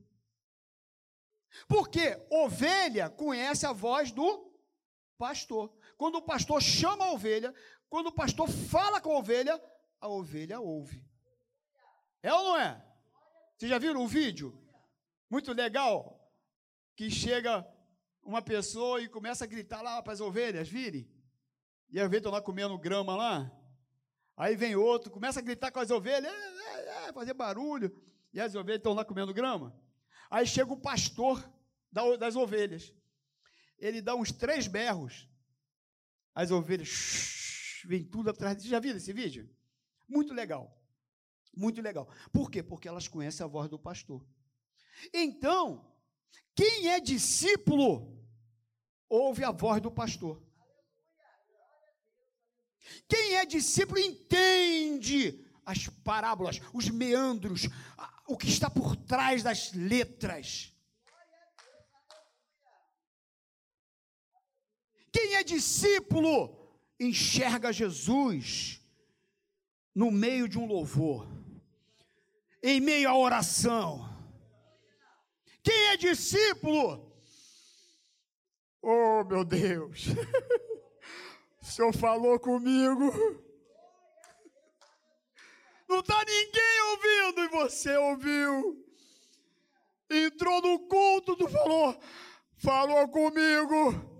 Porque 1.66 2.16
ovelha 2.30 3.10
conhece 3.10 3.66
a 3.66 3.72
voz 3.72 4.12
do 4.12 4.52
pastor. 5.18 5.76
Quando 5.96 6.18
o 6.18 6.22
pastor 6.22 6.62
chama 6.62 7.04
a 7.04 7.10
ovelha, 7.10 7.52
quando 7.90 8.06
o 8.06 8.12
pastor 8.12 8.48
fala 8.48 9.00
com 9.00 9.10
a 9.10 9.18
ovelha, 9.18 9.60
a 10.00 10.06
ovelha 10.06 10.60
ouve. 10.60 11.04
É 12.22 12.32
ou 12.32 12.44
não 12.44 12.56
é? 12.56 12.80
Vocês 13.56 13.68
já 13.68 13.78
viram 13.78 14.00
o 14.00 14.06
vídeo? 14.06 14.56
Muito 15.28 15.52
legal. 15.52 16.24
Que 16.94 17.10
chega 17.10 17.66
uma 18.24 18.40
pessoa 18.40 19.00
e 19.00 19.08
começa 19.08 19.44
a 19.44 19.46
gritar 19.46 19.82
lá 19.82 20.02
para 20.02 20.12
as 20.12 20.20
ovelhas 20.20 20.68
virem. 20.68 21.08
E 21.90 22.00
as 22.00 22.06
ovelhas 22.06 22.20
estão 22.20 22.32
lá 22.32 22.40
comendo 22.40 22.78
grama 22.78 23.14
lá. 23.14 23.52
Aí 24.36 24.56
vem 24.56 24.74
outro, 24.74 25.10
começa 25.10 25.38
a 25.38 25.42
gritar 25.42 25.70
com 25.70 25.78
as 25.78 25.90
ovelhas, 25.90 26.32
é, 26.32 27.06
é, 27.06 27.08
é, 27.08 27.12
fazer 27.12 27.34
barulho. 27.34 27.94
E 28.32 28.40
as 28.40 28.54
ovelhas 28.54 28.78
estão 28.78 28.94
lá 28.94 29.04
comendo 29.04 29.32
grama. 29.32 29.78
Aí 30.30 30.46
chega 30.46 30.72
o 30.72 30.80
pastor 30.80 31.48
das 32.18 32.34
ovelhas. 32.34 32.92
Ele 33.78 34.02
dá 34.02 34.16
uns 34.16 34.32
três 34.32 34.66
berros. 34.66 35.28
As 36.34 36.50
ovelhas 36.50 37.82
vem 37.84 38.02
tudo 38.02 38.30
atrás. 38.30 38.60
Você 38.60 38.68
já 38.68 38.80
viram 38.80 38.96
esse 38.96 39.12
vídeo? 39.12 39.48
Muito 40.08 40.34
legal. 40.34 40.76
Muito 41.56 41.80
legal. 41.80 42.08
Por 42.32 42.50
quê? 42.50 42.62
Porque 42.62 42.88
elas 42.88 43.06
conhecem 43.06 43.44
a 43.44 43.48
voz 43.48 43.68
do 43.68 43.78
pastor. 43.78 44.26
Então, 45.12 45.93
quem 46.54 46.88
é 46.88 47.00
discípulo, 47.00 48.16
ouve 49.08 49.42
a 49.42 49.50
voz 49.50 49.82
do 49.82 49.90
pastor. 49.90 50.42
Quem 53.08 53.36
é 53.36 53.44
discípulo 53.44 53.98
entende 53.98 55.44
as 55.66 55.88
parábolas, 55.88 56.60
os 56.72 56.88
meandros, 56.88 57.62
o 58.28 58.36
que 58.36 58.48
está 58.48 58.70
por 58.70 58.94
trás 58.94 59.42
das 59.42 59.72
letras. 59.72 60.72
Quem 65.10 65.34
é 65.34 65.42
discípulo 65.42 66.56
enxerga 67.00 67.72
Jesus 67.72 68.80
no 69.94 70.10
meio 70.10 70.48
de 70.48 70.58
um 70.58 70.66
louvor, 70.66 71.26
em 72.62 72.80
meio 72.80 73.08
à 73.08 73.16
oração 73.16 74.13
quem 75.64 75.86
é 75.88 75.96
discípulo? 75.96 77.10
Oh, 78.80 79.24
meu 79.24 79.44
Deus! 79.44 80.04
O 81.60 81.66
Senhor 81.66 81.94
falou 81.94 82.38
comigo. 82.38 83.10
Não 85.88 86.00
está 86.00 86.22
ninguém 86.22 86.80
ouvindo 86.90 87.40
e 87.40 87.48
você 87.48 87.96
ouviu. 87.96 88.86
Entrou 90.10 90.60
no 90.60 90.86
culto, 90.86 91.34
tu 91.34 91.48
falou, 91.48 91.98
falou 92.58 93.08
comigo. 93.08 94.14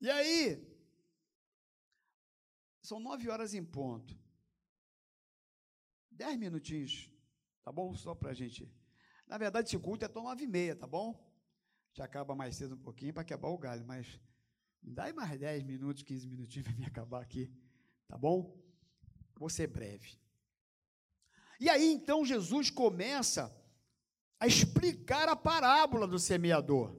E 0.00 0.10
aí, 0.10 0.66
são 2.82 2.98
nove 2.98 3.30
horas 3.30 3.54
em 3.54 3.64
ponto. 3.64 4.19
Dez 6.20 6.36
minutinhos, 6.36 7.10
tá 7.64 7.72
bom? 7.72 7.94
Só 7.94 8.14
para 8.14 8.32
a 8.32 8.34
gente. 8.34 8.70
Na 9.26 9.38
verdade, 9.38 9.68
esse 9.68 9.78
culto 9.78 10.04
é 10.04 10.06
até 10.06 10.20
nove 10.20 10.44
e 10.44 10.46
meia, 10.46 10.76
tá 10.76 10.86
bom? 10.86 11.18
Já 11.94 12.04
acaba 12.04 12.34
mais 12.34 12.56
cedo 12.56 12.74
um 12.74 12.78
pouquinho 12.78 13.14
para 13.14 13.24
quebrar 13.24 13.48
o 13.48 13.56
galho, 13.56 13.86
mas 13.86 14.20
me 14.82 14.92
dá 14.92 15.04
aí 15.04 15.14
mais 15.14 15.40
dez 15.40 15.62
minutos, 15.62 16.02
quinze 16.02 16.28
minutinhos 16.28 16.68
para 16.68 16.76
me 16.76 16.84
acabar 16.84 17.22
aqui, 17.22 17.50
tá 18.06 18.18
bom? 18.18 18.54
Vou 19.34 19.48
ser 19.48 19.68
breve. 19.68 20.20
E 21.58 21.70
aí, 21.70 21.90
então, 21.90 22.22
Jesus 22.22 22.68
começa 22.68 23.50
a 24.38 24.46
explicar 24.46 25.26
a 25.26 25.34
parábola 25.34 26.06
do 26.06 26.18
semeador. 26.18 26.94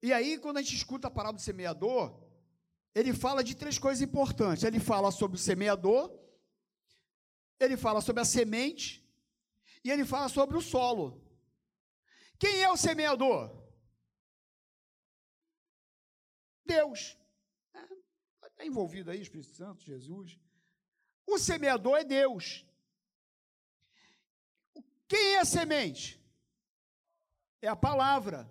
E 0.00 0.12
aí, 0.12 0.38
quando 0.38 0.58
a 0.58 0.62
gente 0.62 0.76
escuta 0.76 1.08
a 1.08 1.10
parábola 1.10 1.38
do 1.38 1.42
semeador, 1.42 2.23
ele 2.94 3.12
fala 3.12 3.42
de 3.42 3.56
três 3.56 3.78
coisas 3.78 4.00
importantes. 4.02 4.62
Ele 4.62 4.78
fala 4.78 5.10
sobre 5.10 5.36
o 5.36 5.40
semeador, 5.40 6.16
ele 7.58 7.76
fala 7.76 8.00
sobre 8.00 8.22
a 8.22 8.24
semente 8.24 9.04
e 9.82 9.90
ele 9.90 10.04
fala 10.04 10.28
sobre 10.28 10.56
o 10.56 10.62
solo. 10.62 11.20
Quem 12.38 12.62
é 12.62 12.70
o 12.70 12.76
semeador? 12.76 13.62
Deus. 16.64 17.18
Está 18.42 18.62
é, 18.62 18.66
envolvido 18.66 19.10
aí, 19.10 19.20
Espírito 19.20 19.54
Santo, 19.54 19.82
Jesus. 19.82 20.38
O 21.26 21.38
semeador 21.38 21.98
é 21.98 22.04
Deus. 22.04 22.64
Quem 25.08 25.34
é 25.34 25.40
a 25.40 25.44
semente? 25.44 26.22
É 27.60 27.68
a 27.68 27.76
palavra. 27.76 28.48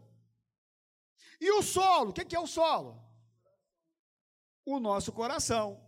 E 1.40 1.52
o 1.52 1.62
solo? 1.62 2.10
O 2.12 2.14
que 2.14 2.36
é 2.36 2.40
o 2.40 2.48
solo? 2.48 3.04
O 4.66 4.80
nosso 4.80 5.12
coração. 5.12 5.84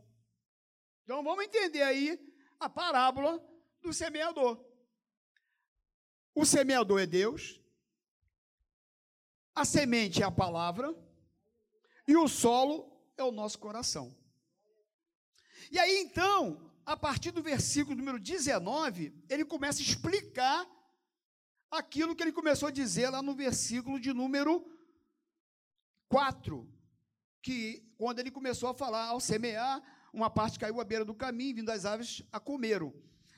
Então 1.04 1.24
vamos 1.24 1.46
entender 1.46 1.82
aí 1.82 2.20
a 2.60 2.70
parábola 2.70 3.44
do 3.82 3.94
semeador. 3.94 4.64
O 6.34 6.46
semeador 6.46 7.00
é 7.00 7.06
Deus, 7.06 7.62
a 9.54 9.64
semente 9.64 10.22
é 10.22 10.26
a 10.26 10.32
palavra, 10.32 10.94
e 12.08 12.18
o 12.18 12.28
solo 12.28 12.92
é 13.16 13.24
o 13.24 13.32
nosso 13.32 13.58
coração. 13.60 14.14
E 15.72 15.80
aí 15.80 15.98
então, 16.00 16.72
a 16.86 16.98
partir 16.98 17.32
do 17.32 17.42
versículo 17.42 17.96
número 17.96 18.20
19, 18.20 19.14
ele 19.30 19.46
começa 19.46 19.80
a 19.80 19.84
explicar 19.84 20.68
aquilo 21.72 22.16
que 22.16 22.24
ele 22.24 22.32
começou 22.32 22.68
a 22.68 22.72
dizer 22.72 23.10
lá 23.10 23.22
no 23.22 23.34
versículo 23.34 24.00
de 24.00 24.14
número 24.14 24.64
4, 26.10 26.68
que 27.46 27.88
quando 27.96 28.18
ele 28.18 28.32
começou 28.32 28.70
a 28.70 28.74
falar, 28.74 29.06
ao 29.06 29.20
semear, 29.20 29.80
uma 30.12 30.32
parte 30.32 30.58
caiu 30.58 30.82
à 30.82 30.84
beira 30.84 31.06
do 31.06 31.14
caminho, 31.14 31.58
vindo 31.58 31.70
as 31.70 31.86
aves 31.86 32.24
a 32.32 32.40
comeram. 32.40 32.92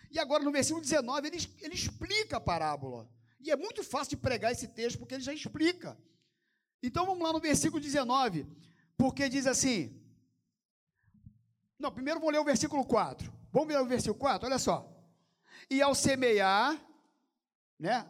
E 0.10 0.18
agora 0.18 0.46
no 0.46 0.52
versículo 0.52 0.82
19, 0.82 1.28
ele, 1.28 1.38
ele 1.60 1.76
explica 1.76 2.38
a 2.38 2.40
parábola. 2.40 3.12
E 3.42 3.52
é 3.52 3.58
muito 3.58 3.84
fácil 3.84 4.12
de 4.12 4.18
pregar 4.18 4.54
esse 4.54 4.70
texto, 4.70 4.98
porque 4.98 5.16
ele 5.16 5.24
já 5.24 5.34
explica. 5.34 6.00
Então 6.82 7.06
vamos 7.06 7.22
lá 7.22 7.34
no 7.34 7.42
versículo 7.42 7.82
19, 7.82 8.48
porque 8.96 9.28
diz 9.28 9.46
assim. 9.46 10.02
Não, 11.78 11.92
primeiro 11.92 12.22
vamos 12.22 12.34
ler 12.34 12.40
o 12.40 12.46
versículo 12.46 12.86
4. 12.86 13.30
Vamos 13.52 13.68
ler 13.68 13.82
o 13.82 13.86
versículo 13.86 14.18
4, 14.18 14.48
olha 14.48 14.58
só. 14.58 14.90
E 15.70 15.82
ao 15.82 15.94
semear, 15.94 16.82
né, 17.78 18.10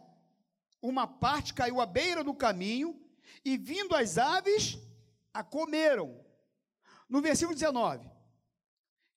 uma 0.80 1.08
parte 1.08 1.52
caiu 1.52 1.80
à 1.80 1.86
beira 1.86 2.22
do 2.22 2.32
caminho, 2.32 3.04
e 3.44 3.56
vindo 3.56 3.96
as 3.96 4.16
aves, 4.16 4.78
a 5.32 5.42
comeram. 5.42 6.24
No 7.08 7.20
versículo 7.20 7.54
19, 7.54 8.08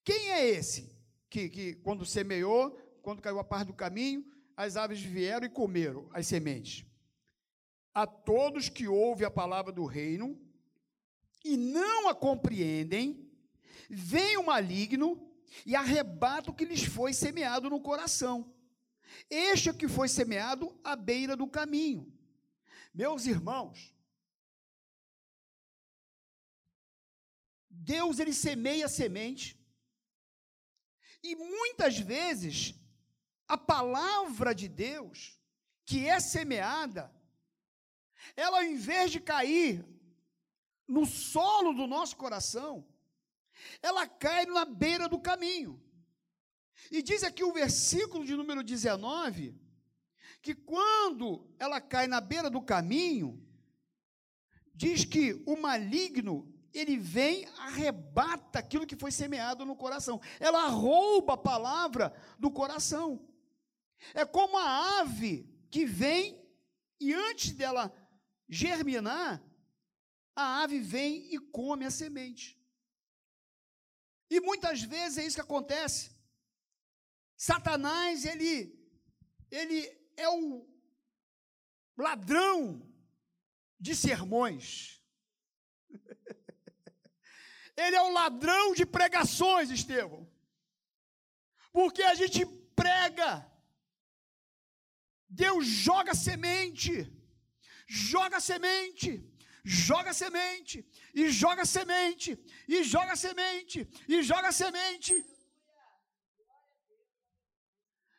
quem 0.04 0.32
é 0.32 0.48
esse 0.48 0.96
que, 1.30 1.50
que 1.50 1.76
quando 1.76 2.06
semeou, 2.06 2.72
quando 3.02 3.22
caiu 3.22 3.40
a 3.40 3.44
parte 3.44 3.68
do 3.68 3.74
caminho, 3.74 4.26
as 4.56 4.76
aves 4.76 5.02
vieram 5.02 5.46
e 5.46 5.50
comeram 5.50 6.10
as 6.14 6.28
sementes? 6.28 6.86
A 7.94 8.08
todos 8.08 8.70
que 8.70 8.88
ouvem 8.88 9.28
a 9.28 9.32
palavra 9.32 9.72
do 9.72 9.86
reino 9.86 10.40
e 11.44 11.58
não 11.58 12.08
a 12.08 12.16
compreendem, 12.16 13.30
vem 13.90 14.38
o 14.38 14.46
maligno 14.46 15.30
e 15.66 15.76
arrebata 15.76 16.52
o 16.52 16.54
que 16.54 16.66
lhes 16.66 16.84
foi 16.84 17.14
semeado 17.14 17.70
no 17.70 17.82
coração. 17.82 18.54
Este 19.30 19.70
é 19.70 19.74
que 19.74 19.88
foi 19.88 20.08
semeado 20.08 20.74
à 20.84 20.96
beira 20.96 21.36
do 21.36 21.48
caminho. 21.48 22.12
Meus 22.94 23.26
irmãos, 23.26 23.94
Deus 27.82 28.20
ele 28.20 28.34
semeia 28.34 28.88
semente. 28.88 29.60
E 31.24 31.36
muitas 31.36 31.98
vezes 31.98 32.76
a 33.48 33.58
palavra 33.58 34.54
de 34.54 34.68
Deus 34.68 35.40
que 35.86 36.08
é 36.08 36.20
semeada, 36.20 37.12
ela 38.36 38.58
ao 38.60 38.64
invés 38.64 39.12
de 39.12 39.20
cair 39.20 39.84
no 40.88 41.06
solo 41.06 41.74
do 41.74 41.88
nosso 41.88 42.16
coração, 42.16 42.88
ela 43.82 44.08
cai 44.08 44.46
na 44.46 44.64
beira 44.64 45.10
do 45.10 45.20
caminho. 45.20 45.82
E 46.92 47.02
diz 47.02 47.24
aqui 47.24 47.44
o 47.44 47.52
versículo 47.52 48.24
de 48.26 48.36
número 48.36 48.64
19, 48.64 49.60
que 50.42 50.54
quando 50.54 51.50
ela 51.60 51.82
cai 51.82 52.08
na 52.08 52.22
beira 52.22 52.50
do 52.50 52.62
caminho, 52.62 53.44
diz 54.74 55.04
que 55.04 55.42
o 55.46 55.56
maligno 55.58 56.52
ele 56.74 56.98
vem, 56.98 57.46
arrebata 57.58 58.60
aquilo 58.60 58.88
que 58.88 58.96
foi 58.96 59.12
semeado 59.12 59.66
no 59.66 59.76
coração. 59.76 60.22
Ela 60.40 60.68
rouba 60.68 61.34
a 61.34 61.38
palavra 61.38 62.14
do 62.40 62.50
coração. 62.52 63.28
É 64.14 64.26
como 64.26 64.58
a 64.58 65.00
ave 65.00 65.50
que 65.70 65.86
vem 65.86 66.42
e 67.00 67.14
antes 67.14 67.52
dela 67.52 67.94
germinar, 68.48 69.44
a 70.36 70.62
ave 70.62 70.80
vem 70.80 71.34
e 71.34 71.40
come 71.40 71.86
a 71.86 71.92
semente. 71.92 72.60
E 74.30 74.40
muitas 74.40 74.82
vezes 74.82 75.18
é 75.18 75.26
isso 75.26 75.36
que 75.36 75.42
acontece. 75.42 76.12
Satanás, 77.36 78.24
ele 78.24 78.80
ele 79.50 79.86
é 80.16 80.30
o 80.30 80.66
ladrão 81.98 82.90
de 83.80 83.96
sermões. 83.96 85.01
Ele 87.86 87.96
é 87.96 88.02
o 88.02 88.14
ladrão 88.20 88.74
de 88.80 88.86
pregações, 88.86 89.70
Estevão. 89.70 90.22
Porque 91.78 92.04
a 92.04 92.16
gente 92.22 92.46
prega, 92.82 93.30
Deus 95.28 95.66
joga 95.66 96.14
semente, 96.14 96.94
joga 97.88 98.40
semente, 98.40 99.10
joga 99.64 100.14
semente, 100.14 100.86
e 101.14 101.30
joga 101.42 101.66
semente, 101.66 102.30
e 102.68 102.84
joga 102.84 103.16
semente, 103.16 103.88
e 104.08 104.22
joga 104.22 104.52
semente. 104.52 105.14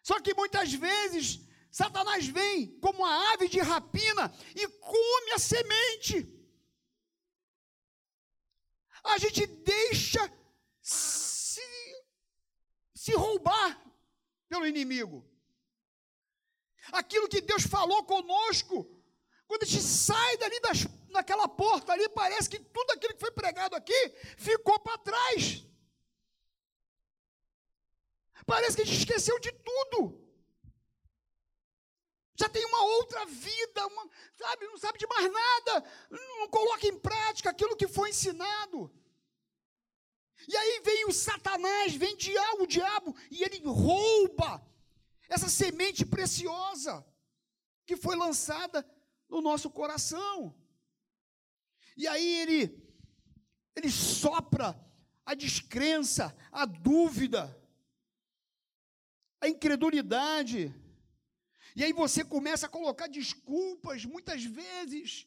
Só 0.02 0.18
que 0.20 0.34
muitas 0.34 0.72
vezes 0.72 1.40
Satanás 1.70 2.26
vem 2.26 2.78
como 2.80 3.00
uma 3.00 3.32
ave 3.32 3.48
de 3.48 3.60
rapina 3.60 4.24
e 4.54 4.66
come 4.68 5.32
a 5.32 5.38
semente 5.38 6.16
a 9.04 9.18
gente 9.18 9.46
deixa 9.46 10.20
se, 10.80 11.60
se 12.94 13.12
roubar 13.14 13.80
pelo 14.48 14.66
inimigo. 14.66 15.26
Aquilo 16.92 17.28
que 17.28 17.40
Deus 17.40 17.62
falou 17.62 18.04
conosco, 18.04 18.88
quando 19.46 19.62
a 19.64 19.66
gente 19.66 19.82
sai 19.82 20.36
dali 20.36 20.60
das, 20.60 20.86
naquela 21.10 21.48
porta 21.48 21.92
ali, 21.92 22.08
parece 22.08 22.48
que 22.48 22.58
tudo 22.58 22.90
aquilo 22.92 23.14
que 23.14 23.20
foi 23.20 23.30
pregado 23.30 23.74
aqui 23.76 24.14
ficou 24.36 24.78
para 24.80 24.98
trás. 24.98 25.64
Parece 28.46 28.76
que 28.76 28.82
a 28.82 28.84
gente 28.84 28.98
esqueceu 28.98 29.38
de 29.38 29.52
tudo. 29.52 30.21
Já 32.42 32.48
tem 32.48 32.64
uma 32.64 32.82
outra 32.96 33.24
vida, 33.26 33.86
uma, 33.86 34.10
sabe, 34.34 34.66
não 34.66 34.76
sabe 34.76 34.98
de 34.98 35.06
mais 35.06 35.30
nada, 35.30 35.84
não 36.10 36.48
coloca 36.48 36.88
em 36.88 36.98
prática 36.98 37.50
aquilo 37.50 37.76
que 37.76 37.86
foi 37.86 38.10
ensinado. 38.10 38.90
E 40.48 40.56
aí 40.56 40.80
vem 40.84 41.06
o 41.06 41.12
Satanás, 41.12 41.94
vem 41.94 42.14
o 42.58 42.66
diabo, 42.66 43.16
e 43.30 43.44
ele 43.44 43.60
rouba 43.64 44.60
essa 45.28 45.48
semente 45.48 46.04
preciosa. 46.04 47.06
que 47.84 47.96
foi 47.96 48.16
lançada 48.16 48.88
no 49.28 49.40
nosso 49.40 49.68
coração. 49.70 50.54
E 51.96 52.06
aí 52.08 52.40
ele 52.42 52.82
ele 53.76 53.90
sopra 53.90 54.68
a 55.24 55.34
descrença, 55.34 56.36
a 56.50 56.64
dúvida, 56.64 57.42
a 59.40 59.48
incredulidade. 59.48 60.74
E 61.74 61.82
aí 61.82 61.92
você 61.92 62.24
começa 62.24 62.66
a 62.66 62.68
colocar 62.68 63.06
desculpas, 63.06 64.04
muitas 64.04 64.44
vezes, 64.44 65.26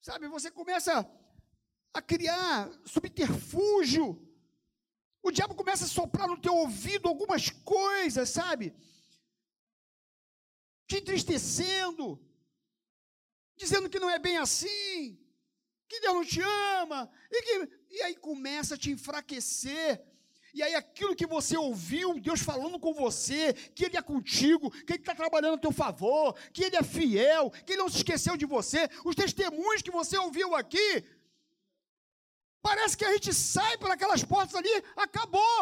sabe? 0.00 0.28
Você 0.28 0.50
começa 0.50 1.08
a 1.92 2.02
criar 2.02 2.70
subterfúgio. 2.84 4.20
O 5.22 5.30
diabo 5.30 5.54
começa 5.54 5.84
a 5.84 5.88
soprar 5.88 6.28
no 6.28 6.40
teu 6.40 6.54
ouvido 6.54 7.08
algumas 7.08 7.50
coisas, 7.50 8.28
sabe? 8.28 8.74
Te 10.86 10.96
entristecendo, 10.96 12.20
dizendo 13.56 13.88
que 13.88 13.98
não 13.98 14.10
é 14.10 14.18
bem 14.18 14.36
assim, 14.36 15.18
que 15.88 16.00
Deus 16.00 16.14
não 16.14 16.24
te 16.24 16.40
ama, 16.42 17.10
e, 17.30 17.42
que, 17.42 17.78
e 17.90 18.02
aí 18.02 18.16
começa 18.16 18.74
a 18.74 18.78
te 18.78 18.90
enfraquecer. 18.90 20.04
E 20.54 20.62
aí 20.62 20.72
aquilo 20.76 21.16
que 21.16 21.26
você 21.26 21.56
ouviu, 21.56 22.20
Deus 22.20 22.40
falando 22.40 22.78
com 22.78 22.94
você, 22.94 23.52
que 23.52 23.86
Ele 23.86 23.96
é 23.96 24.02
contigo, 24.02 24.70
que 24.70 24.92
Ele 24.92 25.02
está 25.02 25.12
trabalhando 25.12 25.54
a 25.54 25.58
teu 25.58 25.72
favor, 25.72 26.32
que 26.52 26.62
Ele 26.62 26.76
é 26.76 26.82
fiel, 26.84 27.50
que 27.50 27.72
Ele 27.72 27.82
não 27.82 27.88
se 27.88 27.96
esqueceu 27.96 28.36
de 28.36 28.46
você, 28.46 28.88
os 29.04 29.16
testemunhos 29.16 29.82
que 29.82 29.90
você 29.90 30.16
ouviu 30.16 30.54
aqui, 30.54 31.04
parece 32.62 32.96
que 32.96 33.04
a 33.04 33.12
gente 33.14 33.34
sai 33.34 33.76
por 33.78 33.90
aquelas 33.90 34.22
portas 34.22 34.54
ali, 34.54 34.70
acabou. 34.94 35.60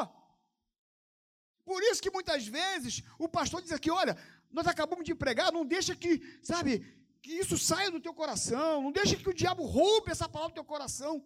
Por 1.64 1.82
isso 1.84 2.02
que 2.02 2.10
muitas 2.10 2.46
vezes 2.46 3.02
o 3.18 3.26
pastor 3.26 3.62
diz 3.62 3.72
aqui, 3.72 3.90
olha, 3.90 4.14
nós 4.50 4.66
acabamos 4.66 5.06
de 5.06 5.14
pregar, 5.14 5.50
não 5.50 5.64
deixa 5.64 5.96
que, 5.96 6.20
sabe, 6.42 6.84
que 7.22 7.32
isso 7.32 7.56
saia 7.56 7.90
do 7.90 7.98
teu 7.98 8.12
coração, 8.12 8.82
não 8.82 8.92
deixa 8.92 9.16
que 9.16 9.30
o 9.30 9.34
diabo 9.34 9.64
roube 9.64 10.10
essa 10.10 10.28
palavra 10.28 10.52
do 10.52 10.60
teu 10.60 10.64
coração, 10.64 11.24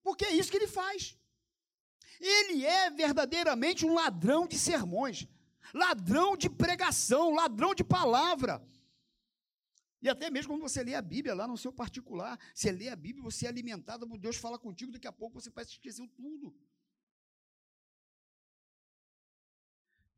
porque 0.00 0.26
é 0.26 0.32
isso 0.32 0.48
que 0.48 0.58
ele 0.58 0.68
faz. 0.68 1.16
Ele 2.20 2.66
é 2.66 2.90
verdadeiramente 2.90 3.86
um 3.86 3.94
ladrão 3.94 4.46
de 4.46 4.58
sermões, 4.58 5.26
ladrão 5.72 6.36
de 6.36 6.50
pregação, 6.50 7.34
ladrão 7.34 7.74
de 7.74 7.82
palavra. 7.82 8.62
E 10.02 10.08
até 10.08 10.30
mesmo 10.30 10.52
quando 10.52 10.62
você 10.62 10.82
lê 10.82 10.94
a 10.94 11.02
Bíblia 11.02 11.34
lá 11.34 11.46
no 11.46 11.56
seu 11.56 11.72
particular, 11.72 12.38
você 12.54 12.70
lê 12.70 12.88
a 12.88 12.96
Bíblia, 12.96 13.22
você 13.24 13.46
é 13.46 13.48
alimentado, 13.48 14.06
Deus 14.18 14.36
fala 14.36 14.58
contigo, 14.58 14.92
daqui 14.92 15.08
a 15.08 15.12
pouco 15.12 15.40
você 15.40 15.50
parece 15.50 15.72
que 15.72 15.76
esqueceu 15.88 16.06
tudo. 16.08 16.54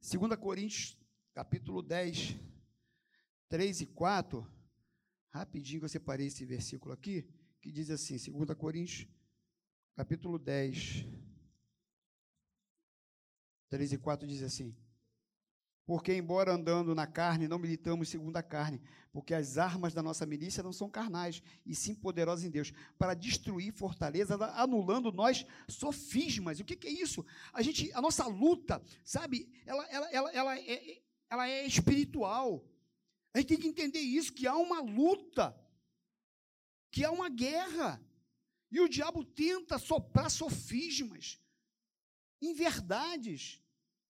2 0.01 0.37
Coríntios, 0.37 0.99
capítulo 1.33 1.81
10, 1.83 2.37
3 3.49 3.81
e 3.83 3.87
4 3.87 4.63
Rapidinho 5.33 5.83
eu 5.83 5.89
separei 5.89 6.27
esse 6.27 6.45
versículo 6.45 6.93
aqui, 6.93 7.27
que 7.63 7.73
diz 7.73 7.89
assim, 7.89 8.19
2 8.19 8.55
Coríntios, 8.55 9.09
capítulo 9.95 10.39
10, 10.39 11.07
3 13.73 13.95
e 13.95 13.97
4 13.97 14.29
diz 14.29 14.43
assim: 14.43 14.77
Porque, 15.87 16.13
embora 16.15 16.53
andando 16.53 16.95
na 16.95 17.07
carne, 17.07 17.49
não 17.49 17.59
militamos 17.59 18.07
segundo 18.11 18.37
a 18.37 18.43
carne, 18.43 18.83
porque 19.11 19.33
as 19.33 19.57
armas 19.57 19.95
da 19.95 20.03
nossa 20.03 20.27
milícia 20.27 20.63
não 20.63 20.75
são 20.75 20.91
carnais, 20.91 21.43
e 21.65 21.75
sim 21.75 21.95
poderosas 21.95 22.45
em 22.45 22.51
Deus, 22.51 22.71
para 22.99 23.15
destruir 23.15 23.73
fortalezas, 23.73 24.39
anulando 24.43 25.11
nós 25.11 25.47
sofismas. 25.67 26.61
O 26.61 26.65
que, 26.67 26.77
que, 26.77 26.87
é 26.87 26.91
isso? 26.91 27.25
A 27.51 27.63
gente, 27.63 27.91
a 27.95 28.03
nossa 28.03 28.27
luta, 28.27 28.83
sabe, 29.03 29.51
ela, 29.65 29.87
ela, 29.87 30.11
ela, 30.11 30.33
ela, 30.33 30.59
é, 30.59 31.03
ela 31.31 31.49
é 31.49 31.67
espiritual. 31.67 32.63
A 33.33 33.39
gente 33.39 33.49
tem 33.49 33.59
que 33.59 33.69
entender 33.69 34.01
isso, 34.01 34.35
que 34.35 34.47
há 34.47 34.55
uma 34.55 34.83
luta, 34.83 35.59
que 36.91 37.07
há 37.07 37.11
uma 37.11 37.31
guerra. 37.31 37.99
E 38.71 38.83
o 38.83 38.89
diabo 38.89 39.25
tenta 39.25 39.79
soprar 39.79 40.31
sofismas, 40.31 41.41
inverdades. 42.39 43.62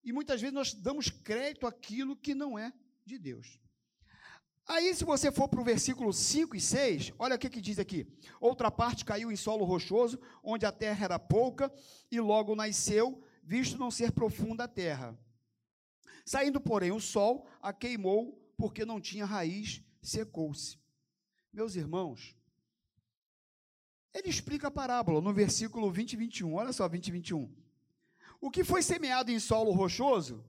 E 0.03 0.11
muitas 0.11 0.41
vezes 0.41 0.53
nós 0.53 0.73
damos 0.73 1.09
crédito 1.09 1.65
àquilo 1.65 2.15
que 2.15 2.35
não 2.35 2.57
é 2.57 2.73
de 3.05 3.17
Deus. 3.17 3.59
Aí, 4.65 4.95
se 4.95 5.03
você 5.03 5.31
for 5.31 5.49
para 5.49 5.59
o 5.59 5.63
versículo 5.63 6.13
5 6.13 6.55
e 6.55 6.61
6, 6.61 7.13
olha 7.19 7.35
o 7.35 7.39
que, 7.39 7.49
que 7.49 7.59
diz 7.59 7.79
aqui. 7.79 8.07
Outra 8.39 8.71
parte 8.71 9.03
caiu 9.03 9.31
em 9.31 9.35
solo 9.35 9.65
rochoso, 9.65 10.19
onde 10.41 10.65
a 10.65 10.71
terra 10.71 11.03
era 11.05 11.19
pouca, 11.19 11.71
e 12.09 12.19
logo 12.19 12.55
nasceu, 12.55 13.21
visto 13.43 13.77
não 13.77 13.91
ser 13.91 14.13
profunda 14.13 14.63
a 14.63 14.67
terra. 14.67 15.17
Saindo, 16.25 16.61
porém, 16.61 16.91
o 16.91 16.99
sol 16.99 17.45
a 17.61 17.73
queimou 17.73 18.41
porque 18.57 18.85
não 18.85 19.01
tinha 19.01 19.25
raiz, 19.25 19.83
secou-se. 20.01 20.77
Meus 21.51 21.75
irmãos, 21.75 22.33
ele 24.13 24.29
explica 24.29 24.67
a 24.69 24.71
parábola 24.71 25.19
no 25.19 25.33
versículo 25.33 25.91
20 25.91 26.13
e 26.13 26.15
21. 26.15 26.53
Olha 26.53 26.71
só, 26.71 26.87
20 26.87 27.07
e 27.07 27.11
21. 27.11 27.62
O 28.43 28.51
que 28.51 28.61
foi 28.61 28.83
semeado 28.83 29.31
em 29.31 29.39
solo 29.39 29.71
rochoso, 29.71 30.43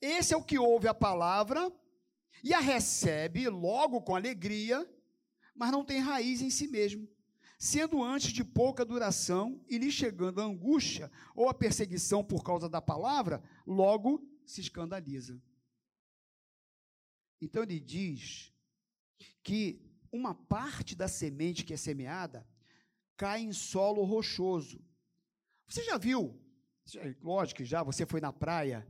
esse 0.00 0.32
é 0.32 0.36
o 0.36 0.42
que 0.42 0.58
ouve 0.58 0.88
a 0.88 0.94
palavra 0.94 1.70
e 2.42 2.54
a 2.54 2.58
recebe 2.58 3.46
logo 3.50 4.00
com 4.00 4.16
alegria, 4.16 4.90
mas 5.54 5.70
não 5.70 5.84
tem 5.84 6.00
raiz 6.00 6.40
em 6.40 6.48
si 6.48 6.66
mesmo, 6.66 7.06
sendo 7.58 8.02
antes 8.02 8.32
de 8.32 8.42
pouca 8.42 8.82
duração 8.82 9.62
e 9.68 9.76
lhe 9.76 9.92
chegando 9.92 10.40
a 10.40 10.44
angústia 10.44 11.12
ou 11.34 11.46
a 11.46 11.52
perseguição 11.52 12.24
por 12.24 12.42
causa 12.42 12.66
da 12.66 12.80
palavra, 12.80 13.44
logo 13.66 14.26
se 14.46 14.62
escandaliza. 14.62 15.38
Então 17.42 17.62
ele 17.62 17.78
diz 17.78 18.54
que 19.42 19.82
uma 20.10 20.34
parte 20.34 20.96
da 20.96 21.08
semente 21.08 21.62
que 21.62 21.74
é 21.74 21.76
semeada 21.76 22.48
cai 23.18 23.42
em 23.42 23.52
solo 23.52 24.02
rochoso. 24.02 24.82
Você 25.68 25.84
já 25.84 25.98
viu? 25.98 26.42
Lógico 27.22 27.58
que 27.58 27.64
já, 27.64 27.82
você 27.82 28.04
foi 28.04 28.20
na 28.20 28.32
praia 28.32 28.86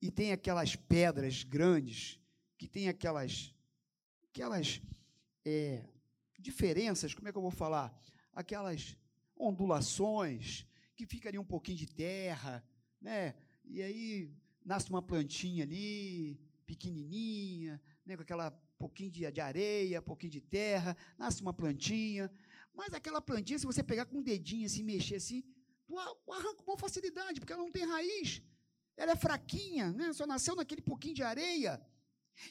e 0.00 0.10
tem 0.10 0.32
aquelas 0.32 0.76
pedras 0.76 1.42
grandes, 1.42 2.20
que 2.58 2.68
tem 2.68 2.88
aquelas, 2.88 3.54
aquelas 4.28 4.80
é, 5.44 5.84
diferenças, 6.38 7.14
como 7.14 7.28
é 7.28 7.32
que 7.32 7.38
eu 7.38 7.42
vou 7.42 7.50
falar? 7.50 7.98
Aquelas 8.32 8.96
ondulações, 9.36 10.66
que 10.94 11.06
fica 11.06 11.28
ali 11.28 11.38
um 11.38 11.44
pouquinho 11.44 11.78
de 11.78 11.86
terra, 11.86 12.62
né? 13.00 13.34
E 13.64 13.82
aí 13.82 14.30
nasce 14.64 14.90
uma 14.90 15.02
plantinha 15.02 15.64
ali, 15.64 16.38
pequenininha, 16.66 17.80
né, 18.04 18.16
com 18.16 18.22
aquela 18.22 18.50
pouquinho 18.78 19.10
de, 19.10 19.30
de 19.30 19.40
areia, 19.40 20.02
pouquinho 20.02 20.32
de 20.32 20.40
terra, 20.40 20.96
nasce 21.18 21.40
uma 21.40 21.52
plantinha. 21.52 22.30
Mas 22.74 22.92
aquela 22.92 23.20
plantinha, 23.20 23.58
se 23.58 23.66
você 23.66 23.82
pegar 23.82 24.04
com 24.04 24.16
o 24.16 24.20
um 24.20 24.22
dedinho 24.22 24.66
assim, 24.66 24.82
mexer 24.82 25.16
assim, 25.16 25.42
tu 25.86 26.32
arranca 26.32 26.62
com 26.62 26.76
facilidade, 26.76 27.40
porque 27.40 27.52
ela 27.52 27.62
não 27.62 27.72
tem 27.72 27.84
raiz. 27.84 28.42
Ela 28.96 29.12
é 29.12 29.16
fraquinha, 29.16 29.92
né? 29.92 30.12
só 30.12 30.26
nasceu 30.26 30.54
naquele 30.54 30.82
pouquinho 30.82 31.14
de 31.14 31.22
areia. 31.22 31.84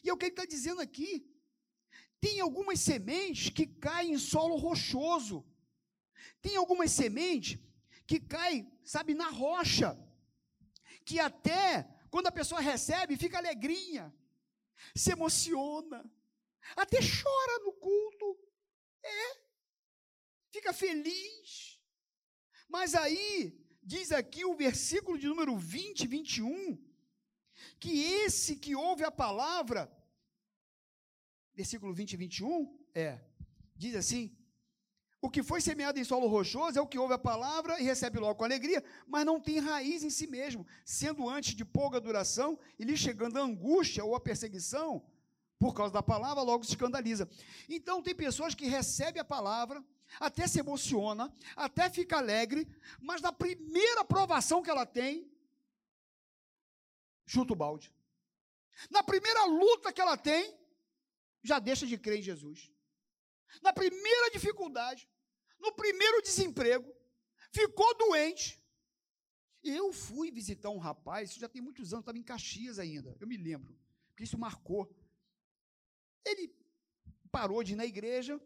E 0.03 0.09
é 0.09 0.13
o 0.13 0.17
que 0.17 0.25
ele 0.25 0.33
está 0.33 0.45
dizendo 0.45 0.81
aqui. 0.81 1.29
Tem 2.19 2.39
algumas 2.39 2.79
sementes 2.79 3.49
que 3.49 3.65
caem 3.65 4.13
em 4.13 4.17
solo 4.17 4.55
rochoso. 4.55 5.45
Tem 6.41 6.55
algumas 6.55 6.91
sementes 6.91 7.59
que 8.05 8.19
caem, 8.19 8.71
sabe, 8.83 9.13
na 9.13 9.29
rocha. 9.29 9.97
Que 11.05 11.19
até 11.19 11.83
quando 12.09 12.27
a 12.27 12.31
pessoa 12.31 12.61
recebe, 12.61 13.17
fica 13.17 13.37
alegrinha, 13.39 14.13
se 14.95 15.11
emociona, 15.11 16.05
até 16.75 16.99
chora 16.99 17.63
no 17.63 17.73
culto. 17.73 18.39
É, 19.03 19.37
fica 20.51 20.71
feliz. 20.71 21.79
Mas 22.75 22.95
aí, 22.95 23.55
diz 23.83 24.11
aqui 24.11 24.43
o 24.43 24.55
versículo 24.55 25.15
de 25.19 25.27
número 25.27 25.55
20, 25.55 26.07
21, 26.07 26.75
que 27.79 27.91
esse 28.23 28.55
que 28.55 28.75
ouve 28.75 29.03
a 29.03 29.11
palavra, 29.11 29.81
versículo 31.53 31.93
20 31.93 32.13
e 32.13 32.17
21, 32.17 32.75
é, 32.95 33.19
diz 33.75 33.95
assim: 33.95 34.35
o 35.21 35.29
que 35.29 35.43
foi 35.43 35.61
semeado 35.61 35.99
em 35.99 36.03
solo 36.03 36.27
rochoso 36.27 36.79
é 36.79 36.81
o 36.81 36.87
que 36.87 36.97
ouve 36.97 37.13
a 37.13 37.19
palavra 37.19 37.79
e 37.79 37.83
recebe 37.83 38.17
logo 38.17 38.39
com 38.39 38.43
alegria, 38.43 38.83
mas 39.05 39.23
não 39.23 39.39
tem 39.39 39.59
raiz 39.59 40.03
em 40.03 40.09
si 40.09 40.25
mesmo, 40.25 40.65
sendo 40.83 41.29
antes 41.29 41.53
de 41.53 41.63
pouca 41.63 42.01
duração 42.01 42.57
e 42.79 42.83
lhe 42.83 42.97
chegando 42.97 43.37
a 43.37 43.43
angústia 43.43 44.03
ou 44.03 44.15
a 44.15 44.19
perseguição 44.19 45.05
por 45.59 45.75
causa 45.75 45.93
da 45.93 46.01
palavra, 46.01 46.41
logo 46.41 46.63
se 46.63 46.71
escandaliza. 46.71 47.29
Então 47.69 48.01
tem 48.01 48.15
pessoas 48.15 48.55
que 48.55 48.65
recebem 48.65 49.21
a 49.21 49.23
palavra, 49.23 49.81
até 50.19 50.47
se 50.47 50.59
emociona, 50.59 51.33
até 51.55 51.89
fica 51.89 52.17
alegre, 52.17 52.67
mas 52.99 53.21
na 53.21 53.31
primeira 53.31 54.01
aprovação 54.01 54.61
que 54.61 54.69
ela 54.69 54.85
tem, 54.85 55.31
chuta 57.25 57.53
o 57.53 57.55
balde. 57.55 57.93
Na 58.89 59.03
primeira 59.03 59.45
luta 59.45 59.91
que 59.93 60.01
ela 60.01 60.17
tem, 60.17 60.57
já 61.43 61.59
deixa 61.59 61.85
de 61.85 61.97
crer 61.97 62.19
em 62.19 62.23
Jesus. 62.23 62.71
Na 63.61 63.73
primeira 63.73 64.31
dificuldade, 64.31 65.07
no 65.59 65.71
primeiro 65.73 66.21
desemprego, 66.21 66.91
ficou 67.51 67.95
doente. 67.97 68.61
Eu 69.63 69.93
fui 69.93 70.31
visitar 70.31 70.69
um 70.69 70.77
rapaz, 70.77 71.31
isso 71.31 71.39
já 71.39 71.47
tem 71.47 71.61
muitos 71.61 71.93
anos, 71.93 72.03
estava 72.03 72.17
em 72.17 72.23
Caxias 72.23 72.79
ainda, 72.79 73.15
eu 73.19 73.27
me 73.27 73.37
lembro, 73.37 73.77
porque 74.09 74.23
isso 74.23 74.37
marcou. 74.37 74.93
Ele 76.25 76.53
parou 77.31 77.63
de 77.63 77.73
ir 77.73 77.75
na 77.75 77.85
igreja. 77.85 78.39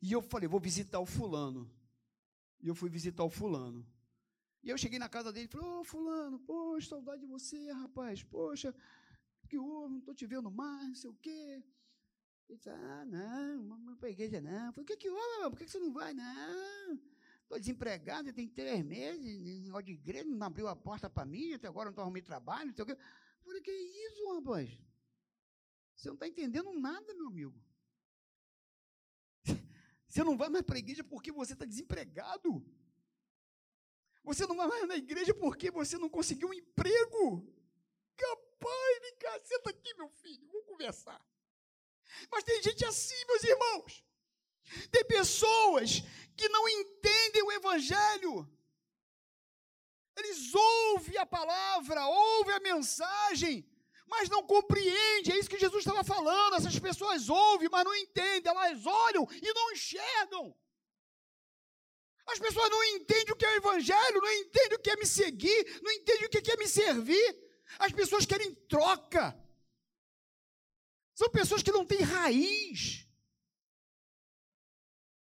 E 0.00 0.12
eu 0.12 0.22
falei, 0.22 0.48
vou 0.48 0.60
visitar 0.60 1.00
o 1.00 1.06
fulano. 1.06 1.70
E 2.60 2.68
eu 2.68 2.74
fui 2.74 2.88
visitar 2.88 3.24
o 3.24 3.30
fulano. 3.30 3.86
E 4.62 4.70
eu 4.70 4.78
cheguei 4.78 4.98
na 4.98 5.08
casa 5.08 5.32
dele 5.32 5.46
e 5.46 5.48
falei, 5.48 5.68
ô 5.68 5.80
oh, 5.80 5.84
fulano, 5.84 6.38
poxa, 6.40 6.90
saudade 6.90 7.20
de 7.20 7.26
você, 7.26 7.70
rapaz. 7.72 8.22
Poxa, 8.22 8.74
que 9.46 9.58
houve, 9.58 9.92
não 9.92 9.98
estou 10.00 10.14
te 10.14 10.26
vendo 10.26 10.50
mais, 10.50 10.88
não 10.88 10.94
sei 10.94 11.10
o 11.10 11.14
quê. 11.14 11.62
Ele 12.48 12.58
disse, 12.58 12.68
ah, 12.68 13.04
não, 13.06 13.62
não 13.62 13.84
vou 13.84 13.96
para 13.96 14.08
a 14.08 14.12
igreja 14.12 14.40
não. 14.40 14.66
Eu 14.66 14.72
falei, 14.72 14.84
o 14.84 14.86
que 14.86 14.96
que 14.96 15.10
houve, 15.10 15.50
por 15.50 15.58
que, 15.58 15.64
que 15.64 15.70
você 15.70 15.78
não 15.78 15.92
vai? 15.92 16.12
Não, 16.14 17.00
estou 17.42 17.58
desempregado, 17.58 18.32
tem 18.32 18.48
três 18.48 18.84
meses, 18.84 19.40
negócio 19.64 19.86
de 19.86 19.92
igreja, 19.92 20.24
não 20.24 20.46
abriu 20.46 20.68
a 20.68 20.76
porta 20.76 21.08
para 21.08 21.24
mim, 21.24 21.52
até 21.52 21.68
agora 21.68 21.86
não 21.86 21.90
estou 21.90 22.02
arrumando 22.02 22.24
trabalho, 22.24 22.68
não 22.68 22.74
sei 22.74 22.82
o 22.82 22.86
quê. 22.86 22.92
Eu 22.92 23.44
falei, 23.44 23.62
que 23.62 23.70
isso, 23.70 24.34
rapaz? 24.34 24.78
Você 25.94 26.08
não 26.08 26.14
está 26.14 26.28
entendendo 26.28 26.72
nada, 26.72 27.14
meu 27.14 27.28
amigo. 27.28 27.65
Você 30.16 30.24
não 30.24 30.34
vai 30.34 30.48
mais 30.48 30.64
para 30.64 30.76
a 30.76 30.78
igreja 30.78 31.04
porque 31.04 31.30
você 31.30 31.52
está 31.52 31.66
desempregado. 31.66 32.64
Você 34.24 34.46
não 34.46 34.56
vai 34.56 34.66
mais 34.66 34.88
na 34.88 34.96
igreja 34.96 35.34
porque 35.34 35.70
você 35.70 35.98
não 35.98 36.08
conseguiu 36.08 36.48
um 36.48 36.54
emprego. 36.54 37.46
Capaz, 38.16 39.00
vem 39.02 39.16
cá, 39.16 39.38
senta 39.44 39.68
aqui, 39.68 39.92
meu 39.92 40.08
filho, 40.08 40.48
vamos 40.50 40.68
conversar. 40.68 41.22
Mas 42.32 42.44
tem 42.44 42.62
gente 42.62 42.82
assim, 42.86 43.26
meus 43.26 43.44
irmãos. 43.44 44.04
Tem 44.90 45.04
pessoas 45.04 46.00
que 46.34 46.48
não 46.48 46.66
entendem 46.66 47.42
o 47.42 47.52
Evangelho. 47.52 48.50
Eles 50.16 50.54
ouvem 50.54 51.18
a 51.18 51.26
palavra, 51.26 52.06
ouvem 52.06 52.54
a 52.54 52.60
mensagem, 52.60 53.68
mas 54.06 54.28
não 54.28 54.42
compreendem. 54.46 55.34
É 55.34 55.38
isso 55.38 55.50
que 55.50 55.58
Jesus 55.58 55.80
estava 55.80 56.04
falando. 56.04 56.54
Essas 56.54 56.78
pessoas 56.78 57.28
ouvem, 57.28 57.68
mas 57.68 57.84
não 57.84 57.94
entendem. 57.94 58.50
Elas 58.50 58.86
olham 58.86 59.26
e 59.30 59.52
não 59.52 59.72
enxergam. 59.72 60.56
As 62.26 62.38
pessoas 62.38 62.68
não 62.70 62.84
entendem 62.84 63.32
o 63.32 63.36
que 63.36 63.44
é 63.44 63.52
o 63.52 63.56
Evangelho, 63.56 64.20
não 64.20 64.32
entendem 64.32 64.78
o 64.78 64.80
que 64.80 64.90
é 64.90 64.96
me 64.96 65.06
seguir, 65.06 65.80
não 65.80 65.92
entendem 65.92 66.26
o 66.26 66.30
que 66.30 66.50
é 66.50 66.56
me 66.56 66.66
servir. 66.66 67.46
As 67.78 67.92
pessoas 67.92 68.26
querem 68.26 68.54
troca. 68.66 69.36
São 71.14 71.30
pessoas 71.30 71.62
que 71.62 71.72
não 71.72 71.86
têm 71.86 72.00
raiz. 72.00 73.06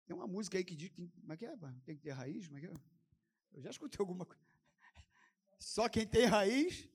Tem 0.07 0.15
uma 0.15 0.27
música 0.27 0.57
aí 0.57 0.65
que 0.65 0.77
diz 0.77 0.89
que 0.89 0.95
tem, 0.95 1.13
é 1.29 1.37
que 1.37 1.45
é? 1.45 1.57
Tem 1.85 1.97
que 1.97 2.03
ter 2.03 2.13
raiz? 2.13 2.47
Como 2.47 2.59
é 2.59 2.61
que 2.61 2.67
é? 2.69 2.75
Eu 3.53 3.63
já 3.63 3.71
escutei 3.71 3.99
alguma 4.01 4.25
coisa. 4.25 4.41
Só 5.59 5.89
quem 5.89 6.07
tem 6.07 6.27
raiz. 6.27 6.89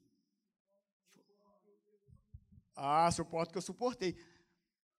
Ah, 2.75 3.11
suporto 3.11 3.51
que 3.51 3.57
eu 3.57 3.61
suportei. 3.61 4.17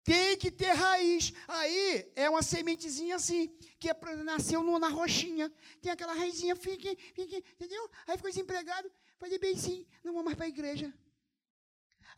Tem 0.04 0.36
que 0.36 0.50
ter 0.50 0.72
raiz. 0.72 1.32
Aí 1.46 2.12
é 2.16 2.28
uma 2.28 2.42
sementezinha 2.42 3.16
assim, 3.16 3.48
que 3.78 3.88
é 3.88 3.94
nasceu 4.24 4.62
no, 4.62 4.78
na 4.78 4.88
roxinha. 4.88 5.50
Tem 5.80 5.92
aquela 5.92 6.14
raizinha, 6.14 6.56
fica, 6.56 6.88
fica, 7.14 7.36
entendeu? 7.36 7.90
Aí 8.06 8.16
ficou 8.16 8.30
desempregado. 8.30 8.90
Falei 9.18 9.38
bem 9.38 9.56
sim, 9.56 9.86
não 10.02 10.12
vou 10.12 10.24
mais 10.24 10.36
para 10.36 10.46
a 10.46 10.48
igreja. 10.48 10.92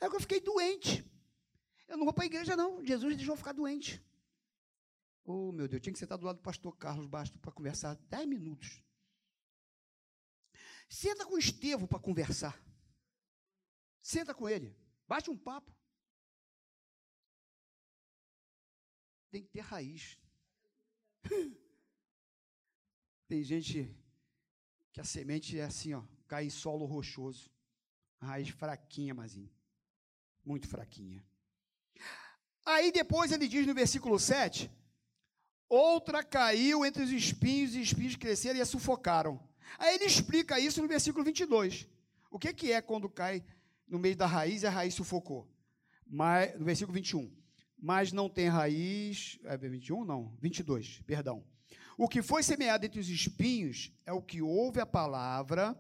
Aí 0.01 0.09
eu 0.09 0.21
fiquei 0.21 0.41
doente. 0.41 1.05
Eu 1.87 1.99
não 1.99 2.05
vou 2.05 2.15
para 2.15 2.25
a 2.25 2.27
igreja, 2.27 2.57
não. 2.57 2.85
Jesus 2.85 3.17
deixou 3.17 3.35
eu 3.35 3.37
ficar 3.37 3.53
doente. 3.53 4.03
Oh, 5.25 5.53
meu 5.53 5.69
Deus, 5.69 5.83
tinha 5.83 5.93
que 5.93 5.99
sentar 5.99 6.19
do 6.19 6.27
lado 6.27 6.37
do 6.37 6.43
pastor 6.43 6.77
Carlos 6.77 7.07
Basto 7.07 7.39
para 7.39 7.53
conversar 7.53 7.95
dez 8.09 8.27
minutos. 8.27 8.83
Senta 10.89 11.25
com 11.27 11.35
o 11.35 11.39
Estevão 11.39 11.87
para 11.87 11.99
conversar. 11.99 12.59
Senta 14.01 14.35
com 14.35 14.49
ele. 14.49 14.77
Bate 15.07 15.31
um 15.31 15.37
papo. 15.37 15.73
Tem 19.31 19.43
que 19.43 19.49
ter 19.49 19.61
raiz. 19.61 20.19
Tem 23.27 23.43
gente 23.43 23.95
que 24.93 25.01
a 25.01 25.05
semente 25.05 25.59
é 25.59 25.65
assim, 25.65 25.95
ó, 25.95 26.03
cai 26.29 26.47
em 26.47 26.51
solo 26.51 26.85
rochoso. 26.85 27.51
A 28.21 28.27
raiz 28.27 28.49
fraquinha, 28.49 29.15
mazinho. 29.15 29.51
Muito 30.45 30.69
fraquinha. 30.69 31.25
Aí 32.65 32.91
depois 32.93 33.33
ele 33.33 33.49
diz 33.49 33.67
no 33.67 33.75
versículo 33.75 34.19
7: 34.19 34.71
Outra 35.69 36.23
caiu 36.23 36.85
entre 36.85 37.03
os 37.03 37.11
espinhos, 37.11 37.75
e 37.75 37.81
os 37.81 37.89
espinhos 37.89 38.17
cresceram 38.17 38.59
e 38.59 38.63
a 38.63 38.67
sufocaram. 38.67 39.43
Aí 39.79 39.97
ele 39.97 40.05
explica 40.05 40.59
isso 40.59 40.81
no 40.81 40.89
versículo 40.89 41.25
22. 41.25 41.89
O 42.31 42.39
que, 42.39 42.53
que 42.53 42.73
é 42.73 42.81
quando 42.81 43.09
cai 43.09 43.45
no 43.87 43.99
meio 43.99 44.17
da 44.17 44.27
raiz 44.27 44.63
e 44.63 44.67
a 44.67 44.71
raiz 44.71 44.95
sufocou? 44.95 45.51
Mas, 46.07 46.59
no 46.59 46.65
versículo 46.65 46.95
21. 46.95 47.31
Mas 47.79 48.13
não 48.13 48.29
tem 48.29 48.49
raiz. 48.49 49.39
É 49.45 49.57
21? 49.57 50.05
Não, 50.05 50.37
22, 50.41 51.03
perdão. 51.07 51.45
O 51.97 52.09
que 52.09 52.23
foi 52.23 52.43
semeado 52.43 52.85
entre 52.87 53.01
os 53.01 53.09
espinhos 53.09 53.93
é 54.05 54.13
o 54.13 54.23
que 54.23 54.43
ouve 54.43 54.81
a 54.81 54.87
palavra 54.87 55.79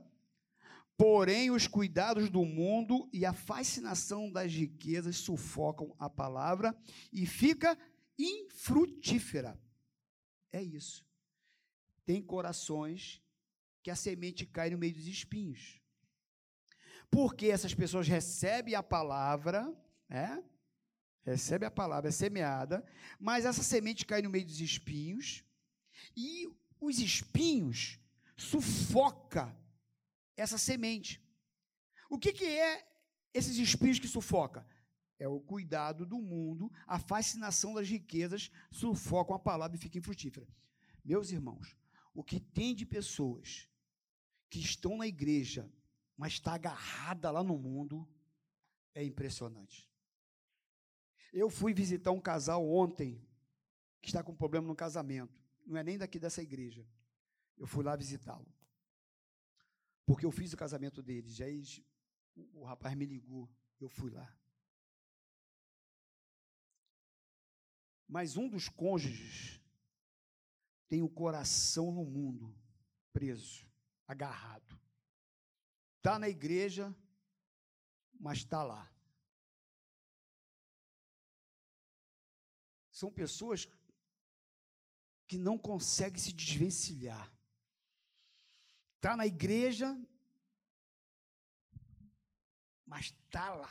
Porém, 0.96 1.50
os 1.50 1.66
cuidados 1.66 2.30
do 2.30 2.44
mundo 2.44 3.08
e 3.12 3.26
a 3.26 3.32
fascinação 3.32 4.30
das 4.30 4.52
riquezas 4.52 5.16
sufocam 5.16 5.94
a 5.98 6.08
palavra 6.08 6.76
e 7.12 7.26
fica 7.26 7.76
infrutífera. 8.16 9.60
É 10.52 10.62
isso. 10.62 11.04
Tem 12.06 12.22
corações 12.22 13.20
que 13.82 13.90
a 13.90 13.96
semente 13.96 14.46
cai 14.46 14.70
no 14.70 14.78
meio 14.78 14.94
dos 14.94 15.08
espinhos. 15.08 15.80
Porque 17.14 17.46
essas 17.46 17.72
pessoas 17.72 18.08
recebem 18.08 18.74
a 18.74 18.82
palavra, 18.82 19.72
é? 20.10 20.42
Recebe 21.24 21.64
a 21.64 21.70
palavra, 21.70 22.08
é 22.08 22.12
semeada, 22.12 22.84
mas 23.20 23.44
essa 23.44 23.62
semente 23.62 24.04
cai 24.04 24.20
no 24.20 24.28
meio 24.28 24.44
dos 24.44 24.60
espinhos 24.60 25.44
e 26.16 26.48
os 26.80 26.98
espinhos 26.98 28.00
sufoca 28.36 29.56
essa 30.36 30.58
semente. 30.58 31.22
O 32.10 32.18
que, 32.18 32.32
que 32.32 32.46
é 32.46 32.84
esses 33.32 33.58
espinhos 33.58 34.00
que 34.00 34.08
sufoca? 34.08 34.66
É 35.16 35.28
o 35.28 35.38
cuidado 35.38 36.04
do 36.04 36.18
mundo, 36.18 36.68
a 36.84 36.98
fascinação 36.98 37.74
das 37.74 37.88
riquezas 37.88 38.50
sufocam 38.72 39.36
a 39.36 39.38
palavra 39.38 39.76
e 39.76 39.80
fica 39.80 39.98
infrutífera. 39.98 40.48
Meus 41.04 41.30
irmãos, 41.30 41.76
o 42.12 42.24
que 42.24 42.40
tem 42.40 42.74
de 42.74 42.84
pessoas 42.84 43.68
que 44.50 44.58
estão 44.58 44.96
na 44.96 45.06
igreja, 45.06 45.70
mas 46.16 46.34
está 46.34 46.54
agarrada 46.54 47.30
lá 47.30 47.42
no 47.42 47.58
mundo, 47.58 48.08
é 48.94 49.04
impressionante. 49.04 49.90
Eu 51.32 51.50
fui 51.50 51.74
visitar 51.74 52.12
um 52.12 52.20
casal 52.20 52.64
ontem 52.68 53.20
que 54.00 54.08
está 54.08 54.22
com 54.22 54.34
problema 54.34 54.66
no 54.66 54.76
casamento. 54.76 55.42
Não 55.66 55.76
é 55.76 55.82
nem 55.82 55.98
daqui 55.98 56.18
dessa 56.18 56.42
igreja. 56.42 56.86
Eu 57.56 57.66
fui 57.66 57.82
lá 57.82 57.96
visitá-lo. 57.96 58.46
Porque 60.06 60.26
eu 60.26 60.30
fiz 60.30 60.52
o 60.52 60.56
casamento 60.56 61.02
deles. 61.02 61.40
Aí 61.40 61.62
o, 62.36 62.64
rapaz 62.64 62.94
me 62.94 63.06
ligou, 63.06 63.50
eu 63.80 63.88
fui 63.88 64.10
lá. 64.10 64.32
Mas 68.06 68.36
um 68.36 68.48
dos 68.48 68.68
cônjuges 68.68 69.60
tem 70.88 71.02
o 71.02 71.08
coração 71.08 71.90
no 71.90 72.04
mundo, 72.04 72.54
preso, 73.12 73.66
agarrado. 74.06 74.78
Está 76.04 76.18
na 76.18 76.28
igreja, 76.28 76.94
mas 78.20 78.38
está 78.38 78.62
lá. 78.62 78.92
São 82.90 83.10
pessoas 83.10 83.66
que 85.26 85.38
não 85.38 85.56
conseguem 85.56 86.18
se 86.18 86.30
desvencilhar 86.30 87.34
está 89.04 89.18
na 89.18 89.26
igreja, 89.26 89.94
mas 92.86 93.06
está 93.06 93.54
lá. 93.54 93.70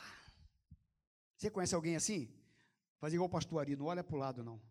Você 1.36 1.50
conhece 1.50 1.74
alguém 1.74 1.96
assim? 1.96 2.32
Faz 3.00 3.12
igual 3.12 3.26
o 3.26 3.32
pastor 3.32 3.58
Ari, 3.58 3.74
não 3.74 3.86
olha 3.86 4.04
para 4.04 4.14
o 4.14 4.18
lado, 4.18 4.44
não. 4.44 4.62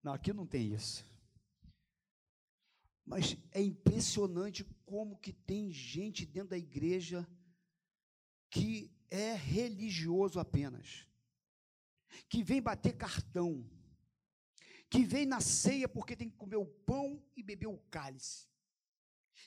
Não, 0.00 0.12
aqui 0.12 0.32
não 0.32 0.46
tem 0.46 0.72
isso. 0.72 1.04
Mas 3.04 3.36
é 3.52 3.60
impressionante 3.60 4.64
como 4.86 5.18
que 5.18 5.32
tem 5.32 5.70
gente 5.70 6.24
dentro 6.24 6.50
da 6.50 6.58
igreja 6.58 7.28
que 8.50 8.90
é 9.10 9.34
religioso 9.34 10.40
apenas, 10.40 11.06
que 12.28 12.42
vem 12.42 12.62
bater 12.62 12.96
cartão, 12.96 13.68
que 14.88 15.04
vem 15.04 15.26
na 15.26 15.40
ceia 15.40 15.88
porque 15.88 16.16
tem 16.16 16.30
que 16.30 16.36
comer 16.36 16.56
o 16.56 16.66
pão 16.66 17.22
e 17.36 17.42
beber 17.42 17.66
o 17.66 17.78
cálice. 17.90 18.48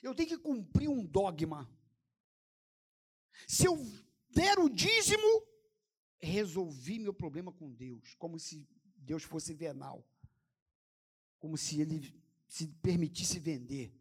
Eu 0.02 0.14
tenho 0.14 0.28
que 0.28 0.38
cumprir 0.38 0.88
um 0.88 1.04
dogma. 1.04 1.68
Se 3.46 3.66
eu 3.66 3.76
der 4.30 4.58
o 4.58 4.68
dízimo, 4.68 5.42
resolvi 6.20 6.98
meu 6.98 7.14
problema 7.14 7.52
com 7.52 7.72
Deus, 7.72 8.14
como 8.14 8.38
se 8.38 8.68
Deus 8.96 9.22
fosse 9.22 9.54
venal, 9.54 10.06
como 11.38 11.56
se 11.56 11.80
ele 11.80 12.14
se 12.48 12.66
permitisse 12.66 13.38
vender. 13.38 13.94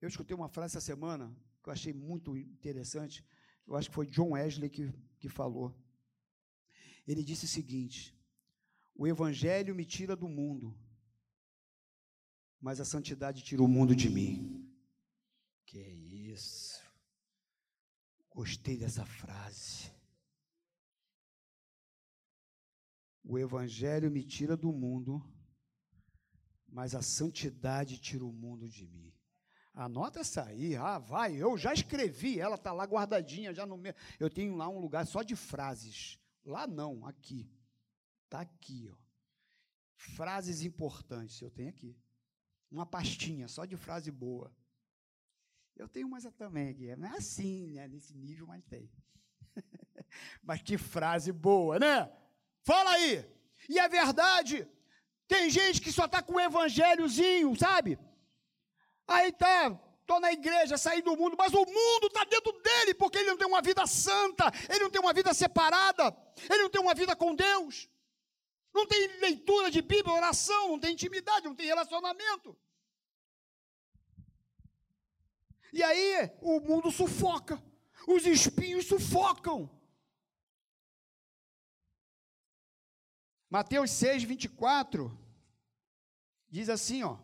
Eu 0.00 0.08
escutei 0.08 0.34
uma 0.34 0.48
frase 0.48 0.76
essa 0.76 0.86
semana 0.86 1.36
que 1.62 1.68
eu 1.68 1.72
achei 1.72 1.92
muito 1.92 2.36
interessante. 2.36 3.24
Eu 3.66 3.76
acho 3.76 3.88
que 3.88 3.94
foi 3.94 4.06
John 4.06 4.30
Wesley 4.30 4.70
que, 4.70 4.92
que 5.18 5.28
falou. 5.28 5.76
Ele 7.06 7.22
disse 7.22 7.44
o 7.44 7.48
seguinte: 7.48 8.16
O 8.94 9.06
evangelho 9.06 9.74
me 9.74 9.84
tira 9.84 10.16
do 10.16 10.28
mundo, 10.28 10.76
mas 12.60 12.80
a 12.80 12.84
santidade 12.84 13.42
tira 13.42 13.62
o 13.62 13.68
mundo 13.68 13.94
de 13.94 14.08
mim. 14.08 14.68
Que 15.66 15.78
isso. 15.78 16.82
Gostei 18.30 18.76
dessa 18.76 19.04
frase. 19.04 19.92
O 23.24 23.38
evangelho 23.38 24.10
me 24.10 24.24
tira 24.24 24.56
do 24.56 24.72
mundo, 24.72 25.22
mas 26.68 26.94
a 26.94 27.02
santidade 27.02 27.98
tira 27.98 28.24
o 28.24 28.32
mundo 28.32 28.68
de 28.68 28.86
mim. 28.86 29.12
Anota 29.74 30.20
essa 30.20 30.44
aí, 30.44 30.76
ah, 30.76 30.98
vai, 30.98 31.34
eu 31.34 31.56
já 31.56 31.72
escrevi, 31.72 32.38
ela 32.38 32.56
está 32.56 32.72
lá 32.72 32.84
guardadinha, 32.84 33.54
já 33.54 33.64
no 33.64 33.76
meu. 33.76 33.94
Eu 34.20 34.28
tenho 34.28 34.54
lá 34.54 34.68
um 34.68 34.78
lugar 34.78 35.06
só 35.06 35.22
de 35.22 35.34
frases. 35.34 36.18
Lá 36.44 36.66
não, 36.66 37.06
aqui. 37.06 37.50
Está 38.24 38.40
aqui, 38.40 38.90
ó. 38.92 38.96
Frases 39.94 40.62
importantes, 40.62 41.40
eu 41.40 41.50
tenho 41.50 41.70
aqui. 41.70 41.96
Uma 42.70 42.84
pastinha 42.84 43.48
só 43.48 43.64
de 43.64 43.76
frase 43.76 44.10
boa. 44.10 44.54
Eu 45.76 45.88
tenho 45.88 46.08
mais 46.08 46.24
também 46.36 46.70
aqui. 46.70 46.96
Não 46.96 47.08
é 47.08 47.16
assim, 47.16 47.72
né? 47.72 47.88
Nesse 47.88 48.14
nível, 48.14 48.46
mas 48.46 48.62
tem. 48.64 48.90
mas 50.42 50.60
que 50.62 50.76
frase 50.76 51.32
boa, 51.32 51.78
né? 51.78 52.10
Fala 52.64 52.92
aí. 52.92 53.24
E 53.68 53.78
é 53.78 53.88
verdade. 53.88 54.68
Tem 55.26 55.48
gente 55.48 55.80
que 55.80 55.92
só 55.92 56.04
está 56.04 56.22
com 56.22 56.34
o 56.34 56.40
evangelhozinho, 56.40 57.56
sabe? 57.56 57.98
Aí 59.06 59.32
tá, 59.32 59.78
estou 60.00 60.20
na 60.20 60.32
igreja, 60.32 60.76
saí 60.76 61.00
do 61.02 61.16
mundo, 61.16 61.36
mas 61.38 61.52
o 61.52 61.64
mundo 61.64 62.06
está 62.06 62.24
dentro 62.24 62.52
dele, 62.60 62.94
porque 62.94 63.18
ele 63.18 63.30
não 63.30 63.36
tem 63.36 63.46
uma 63.46 63.62
vida 63.62 63.86
santa, 63.86 64.52
ele 64.68 64.80
não 64.80 64.90
tem 64.90 65.00
uma 65.00 65.12
vida 65.12 65.32
separada, 65.32 66.14
ele 66.50 66.62
não 66.62 66.70
tem 66.70 66.80
uma 66.80 66.94
vida 66.94 67.16
com 67.16 67.34
Deus, 67.34 67.88
não 68.74 68.86
tem 68.86 69.06
leitura 69.18 69.70
de 69.70 69.80
Bíblia, 69.82 70.14
oração, 70.14 70.68
não 70.68 70.78
tem 70.78 70.92
intimidade, 70.92 71.46
não 71.46 71.54
tem 71.54 71.66
relacionamento. 71.66 72.56
E 75.72 75.82
aí 75.82 76.30
o 76.40 76.60
mundo 76.60 76.90
sufoca, 76.90 77.62
os 78.06 78.26
espinhos 78.26 78.86
sufocam. 78.86 79.70
Mateus 83.52 83.90
6, 83.90 84.22
24, 84.22 85.14
diz 86.48 86.70
assim, 86.70 87.02
ó. 87.02 87.18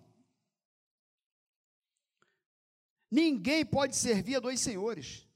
Ninguém 3.10 3.64
pode 3.64 3.96
servir 3.96 4.36
a 4.36 4.40
dois 4.40 4.60
senhores, 4.60 5.26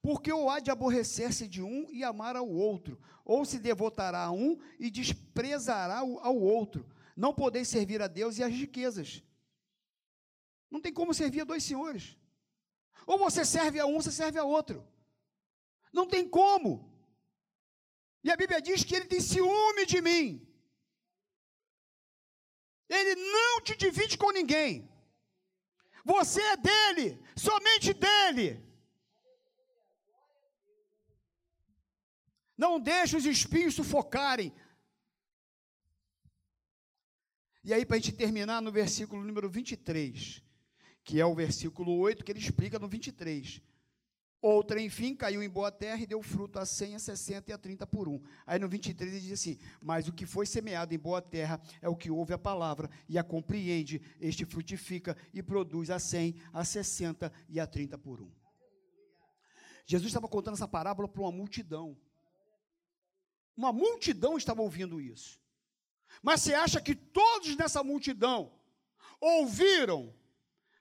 porque 0.00 0.32
ou 0.32 0.48
há 0.48 0.60
de 0.60 0.70
aborrecer-se 0.70 1.48
de 1.48 1.60
um 1.60 1.90
e 1.90 2.04
amar 2.04 2.36
ao 2.36 2.48
outro, 2.48 3.02
ou 3.24 3.44
se 3.44 3.58
devotará 3.58 4.26
a 4.26 4.30
um 4.30 4.56
e 4.78 4.88
desprezará 4.92 5.98
ao 5.98 6.36
outro. 6.36 6.88
Não 7.16 7.34
podeis 7.34 7.66
servir 7.66 8.00
a 8.00 8.06
Deus 8.06 8.38
e 8.38 8.44
às 8.44 8.52
riquezas. 8.52 9.24
Não 10.70 10.80
tem 10.80 10.92
como 10.92 11.12
servir 11.12 11.40
a 11.40 11.46
dois 11.46 11.64
senhores. 11.64 12.16
Ou 13.08 13.18
você 13.18 13.44
serve 13.44 13.80
a 13.80 13.86
um, 13.86 14.00
você 14.00 14.12
serve 14.12 14.38
a 14.38 14.44
outro. 14.44 14.86
Não 15.92 16.06
tem 16.06 16.28
como. 16.28 16.96
E 18.22 18.30
a 18.30 18.36
Bíblia 18.36 18.60
diz 18.60 18.84
que 18.84 18.94
ele 18.94 19.06
tem 19.06 19.20
ciúme 19.20 19.86
de 19.86 20.00
mim. 20.00 20.44
Ele 22.88 23.14
não 23.14 23.60
te 23.60 23.76
divide 23.76 24.16
com 24.16 24.30
ninguém. 24.30 24.88
Você 26.04 26.40
é 26.40 26.56
dele, 26.56 27.22
somente 27.36 27.92
dele. 27.92 28.64
Não 32.56 32.80
deixe 32.80 33.16
os 33.16 33.26
espinhos 33.26 33.74
sufocarem. 33.74 34.52
E 37.62 37.72
aí, 37.74 37.84
para 37.84 37.96
a 37.96 38.00
gente 38.00 38.12
terminar 38.12 38.62
no 38.62 38.72
versículo 38.72 39.22
número 39.22 39.48
23, 39.48 40.42
que 41.04 41.20
é 41.20 41.26
o 41.26 41.34
versículo 41.34 41.96
8, 41.98 42.24
que 42.24 42.32
ele 42.32 42.40
explica 42.40 42.78
no 42.78 42.88
23. 42.88 43.60
Outra, 44.40 44.80
enfim, 44.80 45.16
caiu 45.16 45.42
em 45.42 45.48
boa 45.48 45.72
terra 45.72 46.00
e 46.00 46.06
deu 46.06 46.22
fruto 46.22 46.60
a 46.60 46.64
100, 46.64 46.94
a 46.94 46.98
60 47.00 47.50
e 47.50 47.52
a 47.52 47.58
30 47.58 47.86
por 47.88 48.08
um. 48.08 48.22
Aí 48.46 48.56
no 48.58 48.68
23 48.68 49.12
ele 49.12 49.20
diz 49.20 49.32
assim: 49.32 49.58
Mas 49.82 50.06
o 50.06 50.12
que 50.12 50.24
foi 50.24 50.46
semeado 50.46 50.94
em 50.94 50.98
boa 50.98 51.20
terra 51.20 51.60
é 51.82 51.88
o 51.88 51.96
que 51.96 52.08
ouve 52.08 52.32
a 52.32 52.38
palavra 52.38 52.88
e 53.08 53.18
a 53.18 53.24
compreende, 53.24 54.00
este 54.20 54.44
frutifica 54.44 55.16
e 55.34 55.42
produz 55.42 55.90
a 55.90 55.98
100, 55.98 56.36
a 56.52 56.64
60 56.64 57.32
e 57.48 57.58
a 57.58 57.66
30 57.66 57.98
por 57.98 58.20
um. 58.20 58.30
Jesus 59.84 60.08
estava 60.08 60.28
contando 60.28 60.54
essa 60.54 60.68
parábola 60.68 61.08
para 61.08 61.22
uma 61.22 61.32
multidão. 61.32 61.98
Uma 63.56 63.72
multidão 63.72 64.36
estava 64.36 64.62
ouvindo 64.62 65.00
isso. 65.00 65.42
Mas 66.22 66.42
você 66.42 66.54
acha 66.54 66.80
que 66.80 66.94
todos 66.94 67.56
nessa 67.56 67.82
multidão 67.82 68.52
ouviram, 69.20 70.14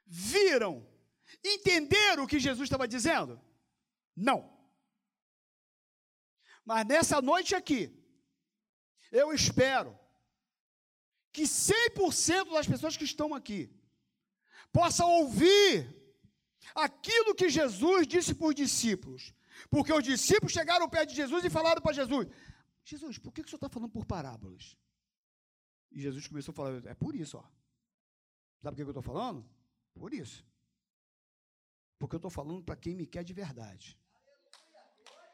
viram, 0.06 0.88
entenderam 1.43 2.26
o 2.26 2.28
que 2.28 2.39
Jesus 2.39 2.67
estava 2.67 2.88
dizendo? 2.88 3.46
Não. 4.17 4.51
Mas 6.65 6.86
nessa 6.86 7.21
noite 7.21 7.53
aqui, 7.53 7.93
eu 9.12 9.32
espero 9.32 9.97
que 11.32 11.43
100% 11.43 12.51
das 12.51 12.67
pessoas 12.67 12.97
que 12.97 13.03
estão 13.03 13.34
aqui 13.36 13.71
possam 14.73 15.08
ouvir 15.21 15.95
aquilo 16.75 17.36
que 17.36 17.47
Jesus 17.47 18.08
disse 18.08 18.34
para 18.34 18.47
os 18.47 18.56
discípulos. 18.56 19.34
Porque 19.69 19.93
os 19.93 20.03
discípulos 20.03 20.51
chegaram 20.51 20.89
perto 20.89 21.12
de 21.12 21.15
Jesus 21.15 21.45
e 21.45 21.49
falaram 21.49 21.82
para 21.82 21.93
Jesus: 21.93 22.27
Jesus, 22.84 23.17
por 23.19 23.32
que, 23.32 23.43
que 23.43 23.47
o 23.47 23.49
senhor 23.49 23.58
está 23.58 23.69
falando 23.69 23.91
por 23.91 24.06
parábolas? 24.06 24.75
E 25.91 26.01
Jesus 26.01 26.27
começou 26.27 26.51
a 26.51 26.56
falar: 26.56 26.86
é 26.86 26.95
por 26.95 27.15
isso, 27.15 27.38
ó. 27.38 27.43
Sabe 28.62 28.75
por 28.75 28.75
que 28.75 28.82
eu 28.82 28.89
estou 28.89 29.03
falando? 29.03 29.47
Por 29.93 30.13
isso. 30.13 30.45
Porque 31.99 32.15
eu 32.15 32.17
estou 32.17 32.32
falando 32.32 32.63
para 32.63 32.75
quem 32.75 32.95
me 32.95 33.08
quer 33.08 33.23
de 33.23 33.34
verdade. 33.34 33.97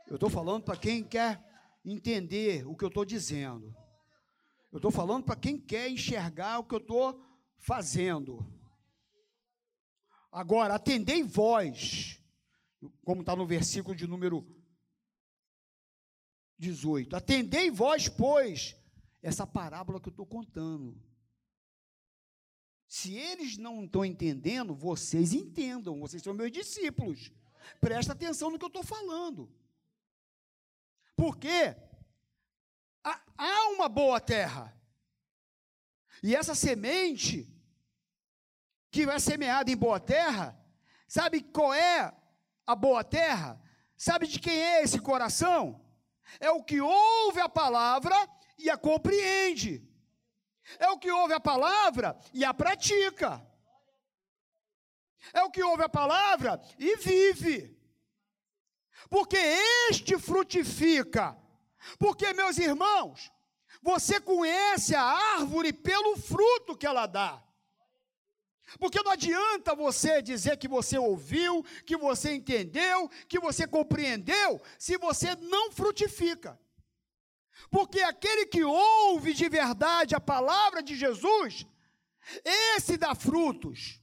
Eu 0.07 0.15
estou 0.15 0.29
falando 0.29 0.63
para 0.63 0.77
quem 0.77 1.03
quer 1.03 1.41
entender 1.83 2.67
o 2.67 2.75
que 2.75 2.83
eu 2.83 2.89
estou 2.89 3.05
dizendo. 3.05 3.75
Eu 4.71 4.77
estou 4.77 4.91
falando 4.91 5.23
para 5.23 5.35
quem 5.35 5.59
quer 5.59 5.89
enxergar 5.89 6.59
o 6.59 6.63
que 6.63 6.75
eu 6.75 6.79
estou 6.79 7.23
fazendo. 7.57 8.45
Agora, 10.31 10.75
atendei 10.75 11.23
vós, 11.23 12.19
como 13.03 13.21
está 13.21 13.35
no 13.35 13.45
versículo 13.45 13.95
de 13.95 14.07
número 14.07 14.45
18. 16.57 17.15
Atendei 17.15 17.69
vós, 17.69 18.09
pois, 18.09 18.75
essa 19.21 19.45
parábola 19.45 20.01
que 20.01 20.09
eu 20.09 20.11
estou 20.11 20.25
contando. 20.25 20.99
Se 22.87 23.15
eles 23.15 23.57
não 23.57 23.85
estão 23.85 24.03
entendendo, 24.03 24.75
vocês 24.75 25.33
entendam, 25.33 25.99
vocês 25.99 26.21
são 26.21 26.33
meus 26.33 26.51
discípulos. 26.51 27.31
Presta 27.79 28.13
atenção 28.13 28.51
no 28.51 28.59
que 28.59 28.65
eu 28.65 28.67
estou 28.67 28.83
falando. 28.83 29.51
Porque 31.15 31.75
há 33.03 33.67
uma 33.69 33.89
boa 33.89 34.19
terra. 34.19 34.75
E 36.21 36.35
essa 36.35 36.55
semente 36.55 37.49
que 38.89 39.05
vai 39.05 39.19
semeada 39.19 39.71
em 39.71 39.75
boa 39.75 39.99
terra, 39.99 40.57
sabe 41.07 41.41
qual 41.41 41.73
é 41.73 42.13
a 42.65 42.75
boa 42.75 43.03
terra? 43.03 43.61
Sabe 43.97 44.27
de 44.27 44.39
quem 44.39 44.61
é 44.61 44.83
esse 44.83 44.99
coração? 44.99 45.83
É 46.39 46.49
o 46.51 46.63
que 46.63 46.79
ouve 46.79 47.39
a 47.39 47.49
palavra 47.49 48.15
e 48.57 48.69
a 48.69 48.77
compreende. 48.77 49.87
É 50.79 50.89
o 50.89 50.97
que 50.97 51.11
ouve 51.11 51.33
a 51.33 51.39
palavra 51.39 52.17
e 52.33 52.45
a 52.45 52.53
pratica. 52.53 53.45
É 55.33 55.43
o 55.43 55.51
que 55.51 55.63
ouve 55.63 55.83
a 55.83 55.89
palavra 55.89 56.61
e 56.77 56.95
vive 56.97 57.77
porque 59.09 59.37
este 59.89 60.17
frutifica. 60.17 61.37
Porque, 61.99 62.33
meus 62.33 62.57
irmãos, 62.57 63.31
você 63.81 64.19
conhece 64.19 64.95
a 64.95 65.03
árvore 65.03 65.73
pelo 65.73 66.15
fruto 66.17 66.75
que 66.75 66.87
ela 66.87 67.05
dá. 67.05 67.43
Porque 68.79 69.01
não 69.03 69.11
adianta 69.11 69.75
você 69.75 70.21
dizer 70.21 70.57
que 70.57 70.67
você 70.67 70.97
ouviu, 70.97 71.63
que 71.85 71.95
você 71.97 72.33
entendeu, 72.33 73.09
que 73.27 73.39
você 73.39 73.67
compreendeu, 73.67 74.61
se 74.79 74.97
você 74.97 75.35
não 75.35 75.71
frutifica. 75.71 76.59
Porque 77.69 78.01
aquele 78.01 78.45
que 78.45 78.63
ouve 78.63 79.33
de 79.33 79.47
verdade 79.49 80.15
a 80.15 80.19
palavra 80.19 80.81
de 80.81 80.95
Jesus, 80.95 81.65
esse 82.43 82.97
dá 82.97 83.13
frutos. 83.13 83.99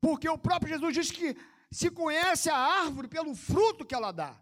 Porque 0.00 0.28
o 0.28 0.38
próprio 0.38 0.74
Jesus 0.74 0.94
diz 0.94 1.10
que 1.10 1.36
se 1.70 1.90
conhece 1.90 2.48
a 2.48 2.56
árvore 2.56 3.08
pelo 3.08 3.34
fruto 3.34 3.84
que 3.84 3.94
ela 3.94 4.12
dá. 4.12 4.40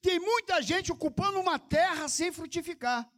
Tem 0.00 0.18
muita 0.18 0.62
gente 0.62 0.92
ocupando 0.92 1.40
uma 1.40 1.58
terra 1.58 2.08
sem 2.08 2.32
frutificar. 2.32 3.10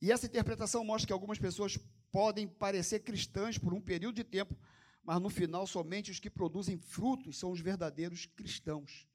E 0.00 0.12
essa 0.12 0.26
interpretação 0.26 0.84
mostra 0.84 1.08
que 1.08 1.12
algumas 1.12 1.38
pessoas 1.38 1.76
podem 2.12 2.46
parecer 2.46 3.00
cristãs 3.00 3.58
por 3.58 3.74
um 3.74 3.80
período 3.80 4.14
de 4.14 4.24
tempo, 4.24 4.56
mas 5.02 5.20
no 5.20 5.28
final 5.28 5.66
somente 5.66 6.10
os 6.10 6.20
que 6.20 6.30
produzem 6.30 6.78
frutos 6.78 7.38
são 7.38 7.50
os 7.50 7.60
verdadeiros 7.60 8.26
cristãos, 8.26 9.08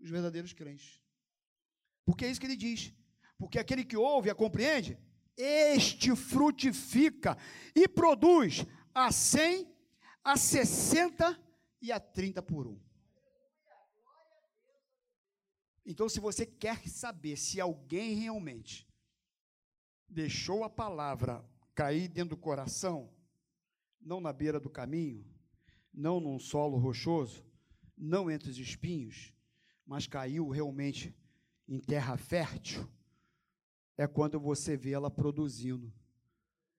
os 0.00 0.08
verdadeiros 0.08 0.52
crentes. 0.52 1.00
Porque 2.06 2.24
é 2.24 2.30
isso 2.30 2.40
que 2.40 2.46
ele 2.46 2.56
diz. 2.56 2.92
Porque 3.38 3.58
aquele 3.58 3.84
que 3.84 3.96
ouve 3.96 4.30
e 4.30 4.34
compreende, 4.34 4.98
este 5.36 6.14
frutifica 6.14 7.36
e 7.74 7.88
produz 7.88 8.64
a 8.94 9.10
100, 9.10 9.68
a 10.22 10.36
60 10.36 11.40
e 11.82 11.90
a 11.90 11.98
30 11.98 12.42
por 12.42 12.66
um. 12.66 12.80
Então, 15.86 16.08
se 16.08 16.18
você 16.18 16.46
quer 16.46 16.88
saber 16.88 17.36
se 17.36 17.60
alguém 17.60 18.14
realmente 18.14 18.88
deixou 20.08 20.64
a 20.64 20.70
palavra 20.70 21.44
cair 21.74 22.08
dentro 22.08 22.36
do 22.36 22.40
coração, 22.40 23.12
não 24.00 24.20
na 24.20 24.32
beira 24.32 24.58
do 24.58 24.70
caminho, 24.70 25.26
não 25.92 26.20
num 26.20 26.38
solo 26.38 26.78
rochoso, 26.78 27.44
não 27.96 28.30
entre 28.30 28.48
os 28.48 28.58
espinhos, 28.58 29.32
mas 29.86 30.06
caiu 30.06 30.48
realmente 30.48 31.14
em 31.68 31.80
terra 31.80 32.16
fértil, 32.16 32.88
é 33.96 34.06
quando 34.06 34.40
você 34.40 34.76
vê 34.76 34.92
ela 34.92 35.10
produzindo, 35.10 35.92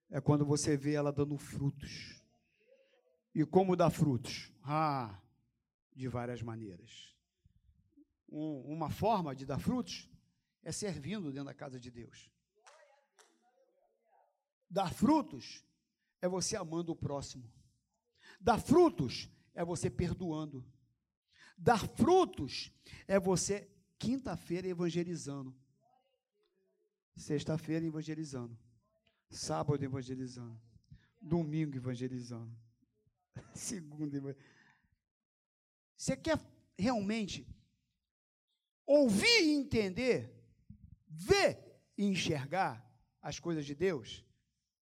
é 0.09 0.19
quando 0.19 0.45
você 0.45 0.75
vê 0.75 0.93
ela 0.93 1.11
dando 1.11 1.37
frutos. 1.37 2.21
E 3.33 3.45
como 3.45 3.75
dá 3.75 3.89
frutos? 3.89 4.51
Ah, 4.63 5.21
de 5.93 6.07
várias 6.07 6.41
maneiras. 6.41 7.13
Um, 8.29 8.61
uma 8.65 8.89
forma 8.89 9.35
de 9.35 9.45
dar 9.45 9.59
frutos 9.59 10.09
é 10.63 10.71
servindo 10.71 11.31
dentro 11.31 11.45
da 11.45 11.53
casa 11.53 11.79
de 11.79 11.89
Deus. 11.89 12.29
Dar 14.69 14.93
frutos 14.93 15.63
é 16.21 16.27
você 16.27 16.55
amando 16.55 16.91
o 16.91 16.95
próximo. 16.95 17.49
Dar 18.41 18.59
frutos 18.59 19.29
é 19.53 19.63
você 19.63 19.89
perdoando. 19.89 20.65
Dar 21.57 21.87
frutos 21.87 22.71
é 23.07 23.19
você 23.19 23.69
quinta-feira 23.97 24.67
evangelizando. 24.67 25.55
Sexta-feira 27.15 27.85
evangelizando. 27.85 28.57
Sábado 29.29 29.83
evangelizando. 29.83 30.59
Domingo 31.21 31.77
evangelizando. 31.77 32.55
Segunda 33.53 34.17
evangelizando. 34.17 34.55
Você 35.97 36.15
quer 36.15 36.39
realmente 36.77 37.47
ouvir 38.85 39.41
e 39.41 39.53
entender, 39.53 40.31
ver 41.07 41.57
e 41.97 42.05
enxergar 42.05 42.85
as 43.21 43.39
coisas 43.39 43.65
de 43.65 43.73
Deus? 43.73 44.23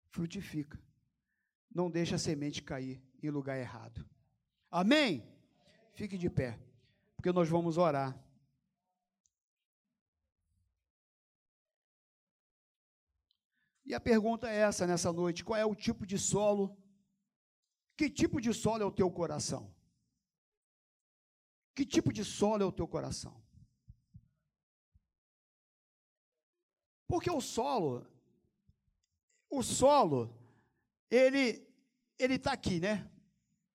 Frutifica. 0.08 0.80
Não 1.72 1.90
deixa 1.90 2.16
a 2.16 2.18
semente 2.18 2.62
cair 2.62 3.02
em 3.22 3.28
lugar 3.28 3.58
errado. 3.58 4.08
Amém? 4.70 5.22
Fique 5.92 6.16
de 6.16 6.28
pé, 6.28 6.58
porque 7.14 7.30
nós 7.30 7.48
vamos 7.48 7.76
orar. 7.76 8.18
E 13.86 13.94
a 13.94 14.00
pergunta 14.00 14.50
é 14.50 14.56
essa 14.56 14.84
nessa 14.84 15.12
noite: 15.12 15.44
qual 15.44 15.58
é 15.58 15.64
o 15.64 15.74
tipo 15.74 16.04
de 16.04 16.18
solo? 16.18 16.76
Que 17.96 18.10
tipo 18.10 18.40
de 18.40 18.52
solo 18.52 18.82
é 18.82 18.86
o 18.86 18.90
teu 18.90 19.10
coração? 19.10 19.72
Que 21.74 21.86
tipo 21.86 22.12
de 22.12 22.24
solo 22.24 22.62
é 22.64 22.66
o 22.66 22.72
teu 22.72 22.88
coração? 22.88 23.40
Porque 27.06 27.30
o 27.30 27.40
solo, 27.40 28.04
o 29.48 29.62
solo, 29.62 30.36
ele 31.08 31.64
ele 32.18 32.34
está 32.34 32.52
aqui, 32.52 32.80
né? 32.80 33.08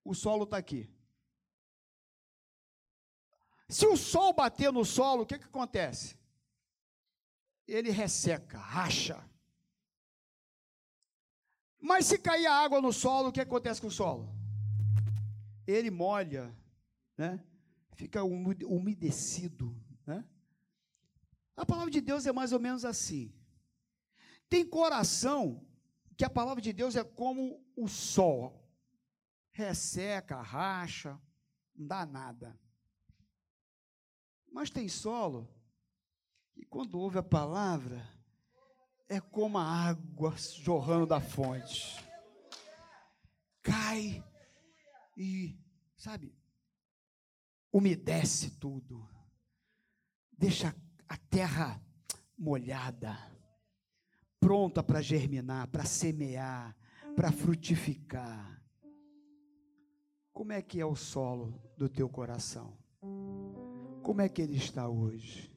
O 0.03 0.13
solo 0.13 0.43
está 0.43 0.57
aqui. 0.57 0.89
Se 3.69 3.87
o 3.87 3.95
sol 3.95 4.33
bater 4.33 4.73
no 4.73 4.83
solo, 4.83 5.21
o 5.21 5.25
que, 5.25 5.39
que 5.39 5.45
acontece? 5.45 6.19
Ele 7.65 7.89
resseca, 7.89 8.57
racha. 8.57 9.30
Mas 11.81 12.05
se 12.05 12.17
cair 12.17 12.45
a 12.45 12.53
água 12.53 12.79
no 12.79 12.93
solo, 12.93 13.29
o 13.29 13.31
que 13.31 13.41
acontece 13.41 13.81
com 13.81 13.87
o 13.87 13.91
solo? 13.91 14.29
Ele 15.65 15.89
molha, 15.89 16.55
né? 17.17 17.43
fica 17.95 18.23
umedecido. 18.23 19.75
Né? 20.05 20.25
A 21.55 21.65
palavra 21.65 21.91
de 21.91 22.01
Deus 22.01 22.25
é 22.25 22.31
mais 22.31 22.51
ou 22.51 22.59
menos 22.59 22.85
assim. 22.85 23.33
Tem 24.49 24.65
coração 24.65 25.65
que 26.17 26.25
a 26.25 26.29
palavra 26.29 26.61
de 26.61 26.73
Deus 26.73 26.95
é 26.95 27.03
como 27.03 27.63
o 27.75 27.87
sol. 27.87 28.59
Resseca, 29.51 30.41
racha, 30.41 31.19
não 31.75 31.87
dá 31.87 32.05
nada. 32.05 32.59
Mas 34.51 34.69
tem 34.69 34.87
solo 34.87 35.47
e 36.55 36.65
quando 36.65 36.99
ouve 36.99 37.17
a 37.17 37.23
palavra, 37.23 38.07
é 39.11 39.19
como 39.19 39.57
a 39.57 39.65
água 39.65 40.33
jorrando 40.37 41.05
da 41.05 41.19
fonte. 41.19 42.01
Cai 43.61 44.23
e, 45.17 45.59
sabe, 45.97 46.33
umedece 47.73 48.51
tudo. 48.51 49.05
Deixa 50.31 50.73
a 51.09 51.17
terra 51.17 51.83
molhada, 52.37 53.17
pronta 54.39 54.81
para 54.81 55.01
germinar, 55.01 55.67
para 55.67 55.83
semear, 55.83 56.73
para 57.13 57.33
frutificar. 57.33 58.63
Como 60.31 60.53
é 60.53 60.61
que 60.61 60.79
é 60.79 60.85
o 60.85 60.95
solo 60.95 61.61
do 61.77 61.89
teu 61.89 62.07
coração? 62.07 62.77
Como 64.01 64.21
é 64.21 64.29
que 64.29 64.41
ele 64.41 64.55
está 64.55 64.87
hoje? 64.87 65.50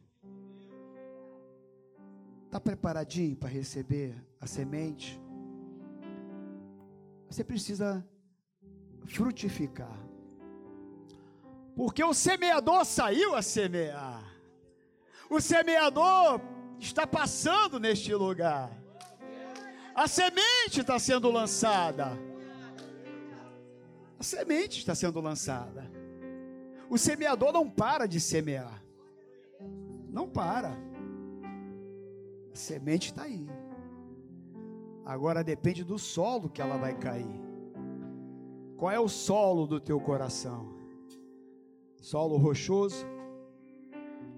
Está 2.54 2.60
preparadinho 2.60 3.34
para 3.34 3.48
receber 3.48 4.14
a 4.40 4.46
semente? 4.46 5.20
Você 7.28 7.42
precisa 7.42 8.08
frutificar. 9.06 9.98
Porque 11.74 12.04
o 12.04 12.14
semeador 12.14 12.84
saiu 12.84 13.34
a 13.34 13.42
semear. 13.42 14.22
O 15.28 15.40
semeador 15.40 16.40
está 16.78 17.04
passando 17.08 17.80
neste 17.80 18.14
lugar. 18.14 18.70
A 19.92 20.06
semente 20.06 20.82
está 20.82 20.96
sendo 20.96 21.32
lançada. 21.32 22.16
A 24.16 24.22
semente 24.22 24.78
está 24.78 24.94
sendo 24.94 25.20
lançada. 25.20 25.90
O 26.88 26.96
semeador 26.96 27.52
não 27.52 27.68
para 27.68 28.06
de 28.06 28.20
semear. 28.20 28.80
Não 30.08 30.28
para. 30.28 30.93
A 32.54 32.56
semente 32.56 33.08
está 33.08 33.24
aí. 33.24 33.48
Agora 35.04 35.42
depende 35.42 35.82
do 35.82 35.98
solo 35.98 36.48
que 36.48 36.62
ela 36.62 36.76
vai 36.76 36.96
cair. 36.96 37.42
Qual 38.76 38.92
é 38.92 39.00
o 39.00 39.08
solo 39.08 39.66
do 39.66 39.80
teu 39.80 40.00
coração? 40.00 40.72
Solo 42.00 42.36
rochoso, 42.36 43.04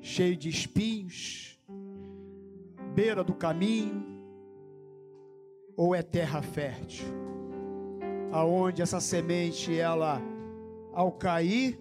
cheio 0.01 0.35
de 0.35 0.49
espinhos, 0.49 1.61
beira 2.95 3.23
do 3.23 3.35
caminho, 3.35 4.03
ou 5.77 5.95
é 5.95 6.03
terra 6.03 6.41
fértil? 6.41 7.07
Aonde 8.33 8.81
essa 8.81 8.99
semente 8.99 9.79
ela 9.79 10.23
ao 10.95 11.13
cair 11.13 11.79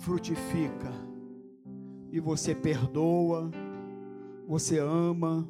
frutifica 0.00 0.92
e 2.10 2.18
você 2.18 2.56
perdoa, 2.56 3.52
você 4.48 4.78
ama, 4.78 5.46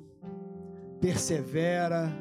persevera, 1.01 2.12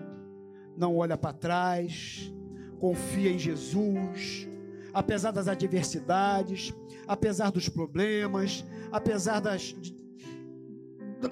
não 0.77 0.95
olha 0.95 1.17
para 1.17 1.33
trás, 1.33 2.31
confia 2.79 3.31
em 3.31 3.39
Jesus, 3.39 4.47
apesar 4.93 5.31
das 5.31 5.47
adversidades, 5.47 6.71
apesar 7.07 7.51
dos 7.51 7.67
problemas, 7.67 8.63
apesar 8.91 9.39
das, 9.39 9.75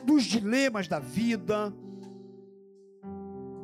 dos 0.04 0.24
dilemas 0.24 0.88
da 0.88 0.98
vida, 0.98 1.72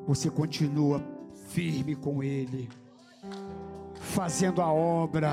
você 0.06 0.30
continua 0.30 1.04
firme 1.48 1.96
com 1.96 2.22
Ele, 2.22 2.70
fazendo 3.96 4.62
a 4.62 4.72
obra. 4.72 5.32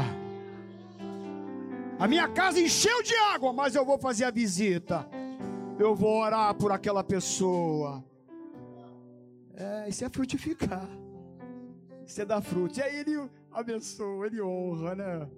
A 1.99 2.09
minha 2.09 2.26
casa 2.26 2.59
encheu 2.59 3.03
de 3.03 3.14
água, 3.34 3.53
mas 3.53 3.74
eu 3.74 3.84
vou 3.84 3.99
fazer 3.99 4.24
a 4.24 4.30
visita 4.30 5.07
eu 5.78 5.94
vou 5.94 6.20
orar 6.20 6.54
por 6.54 6.72
aquela 6.72 7.04
pessoa. 7.04 8.04
É, 9.54 9.88
isso 9.88 10.04
é 10.04 10.08
frutificar. 10.08 10.88
Isso 12.06 12.20
é 12.20 12.24
dar 12.24 12.40
frutos. 12.40 12.78
E 12.78 12.82
aí 12.82 12.96
ele 12.96 13.30
abençoa, 13.52 14.26
ele 14.26 14.40
honra, 14.40 14.94
né? 14.94 15.30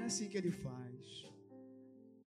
É 0.00 0.04
assim 0.04 0.28
que 0.28 0.38
ele 0.38 0.50
faz. 0.50 0.91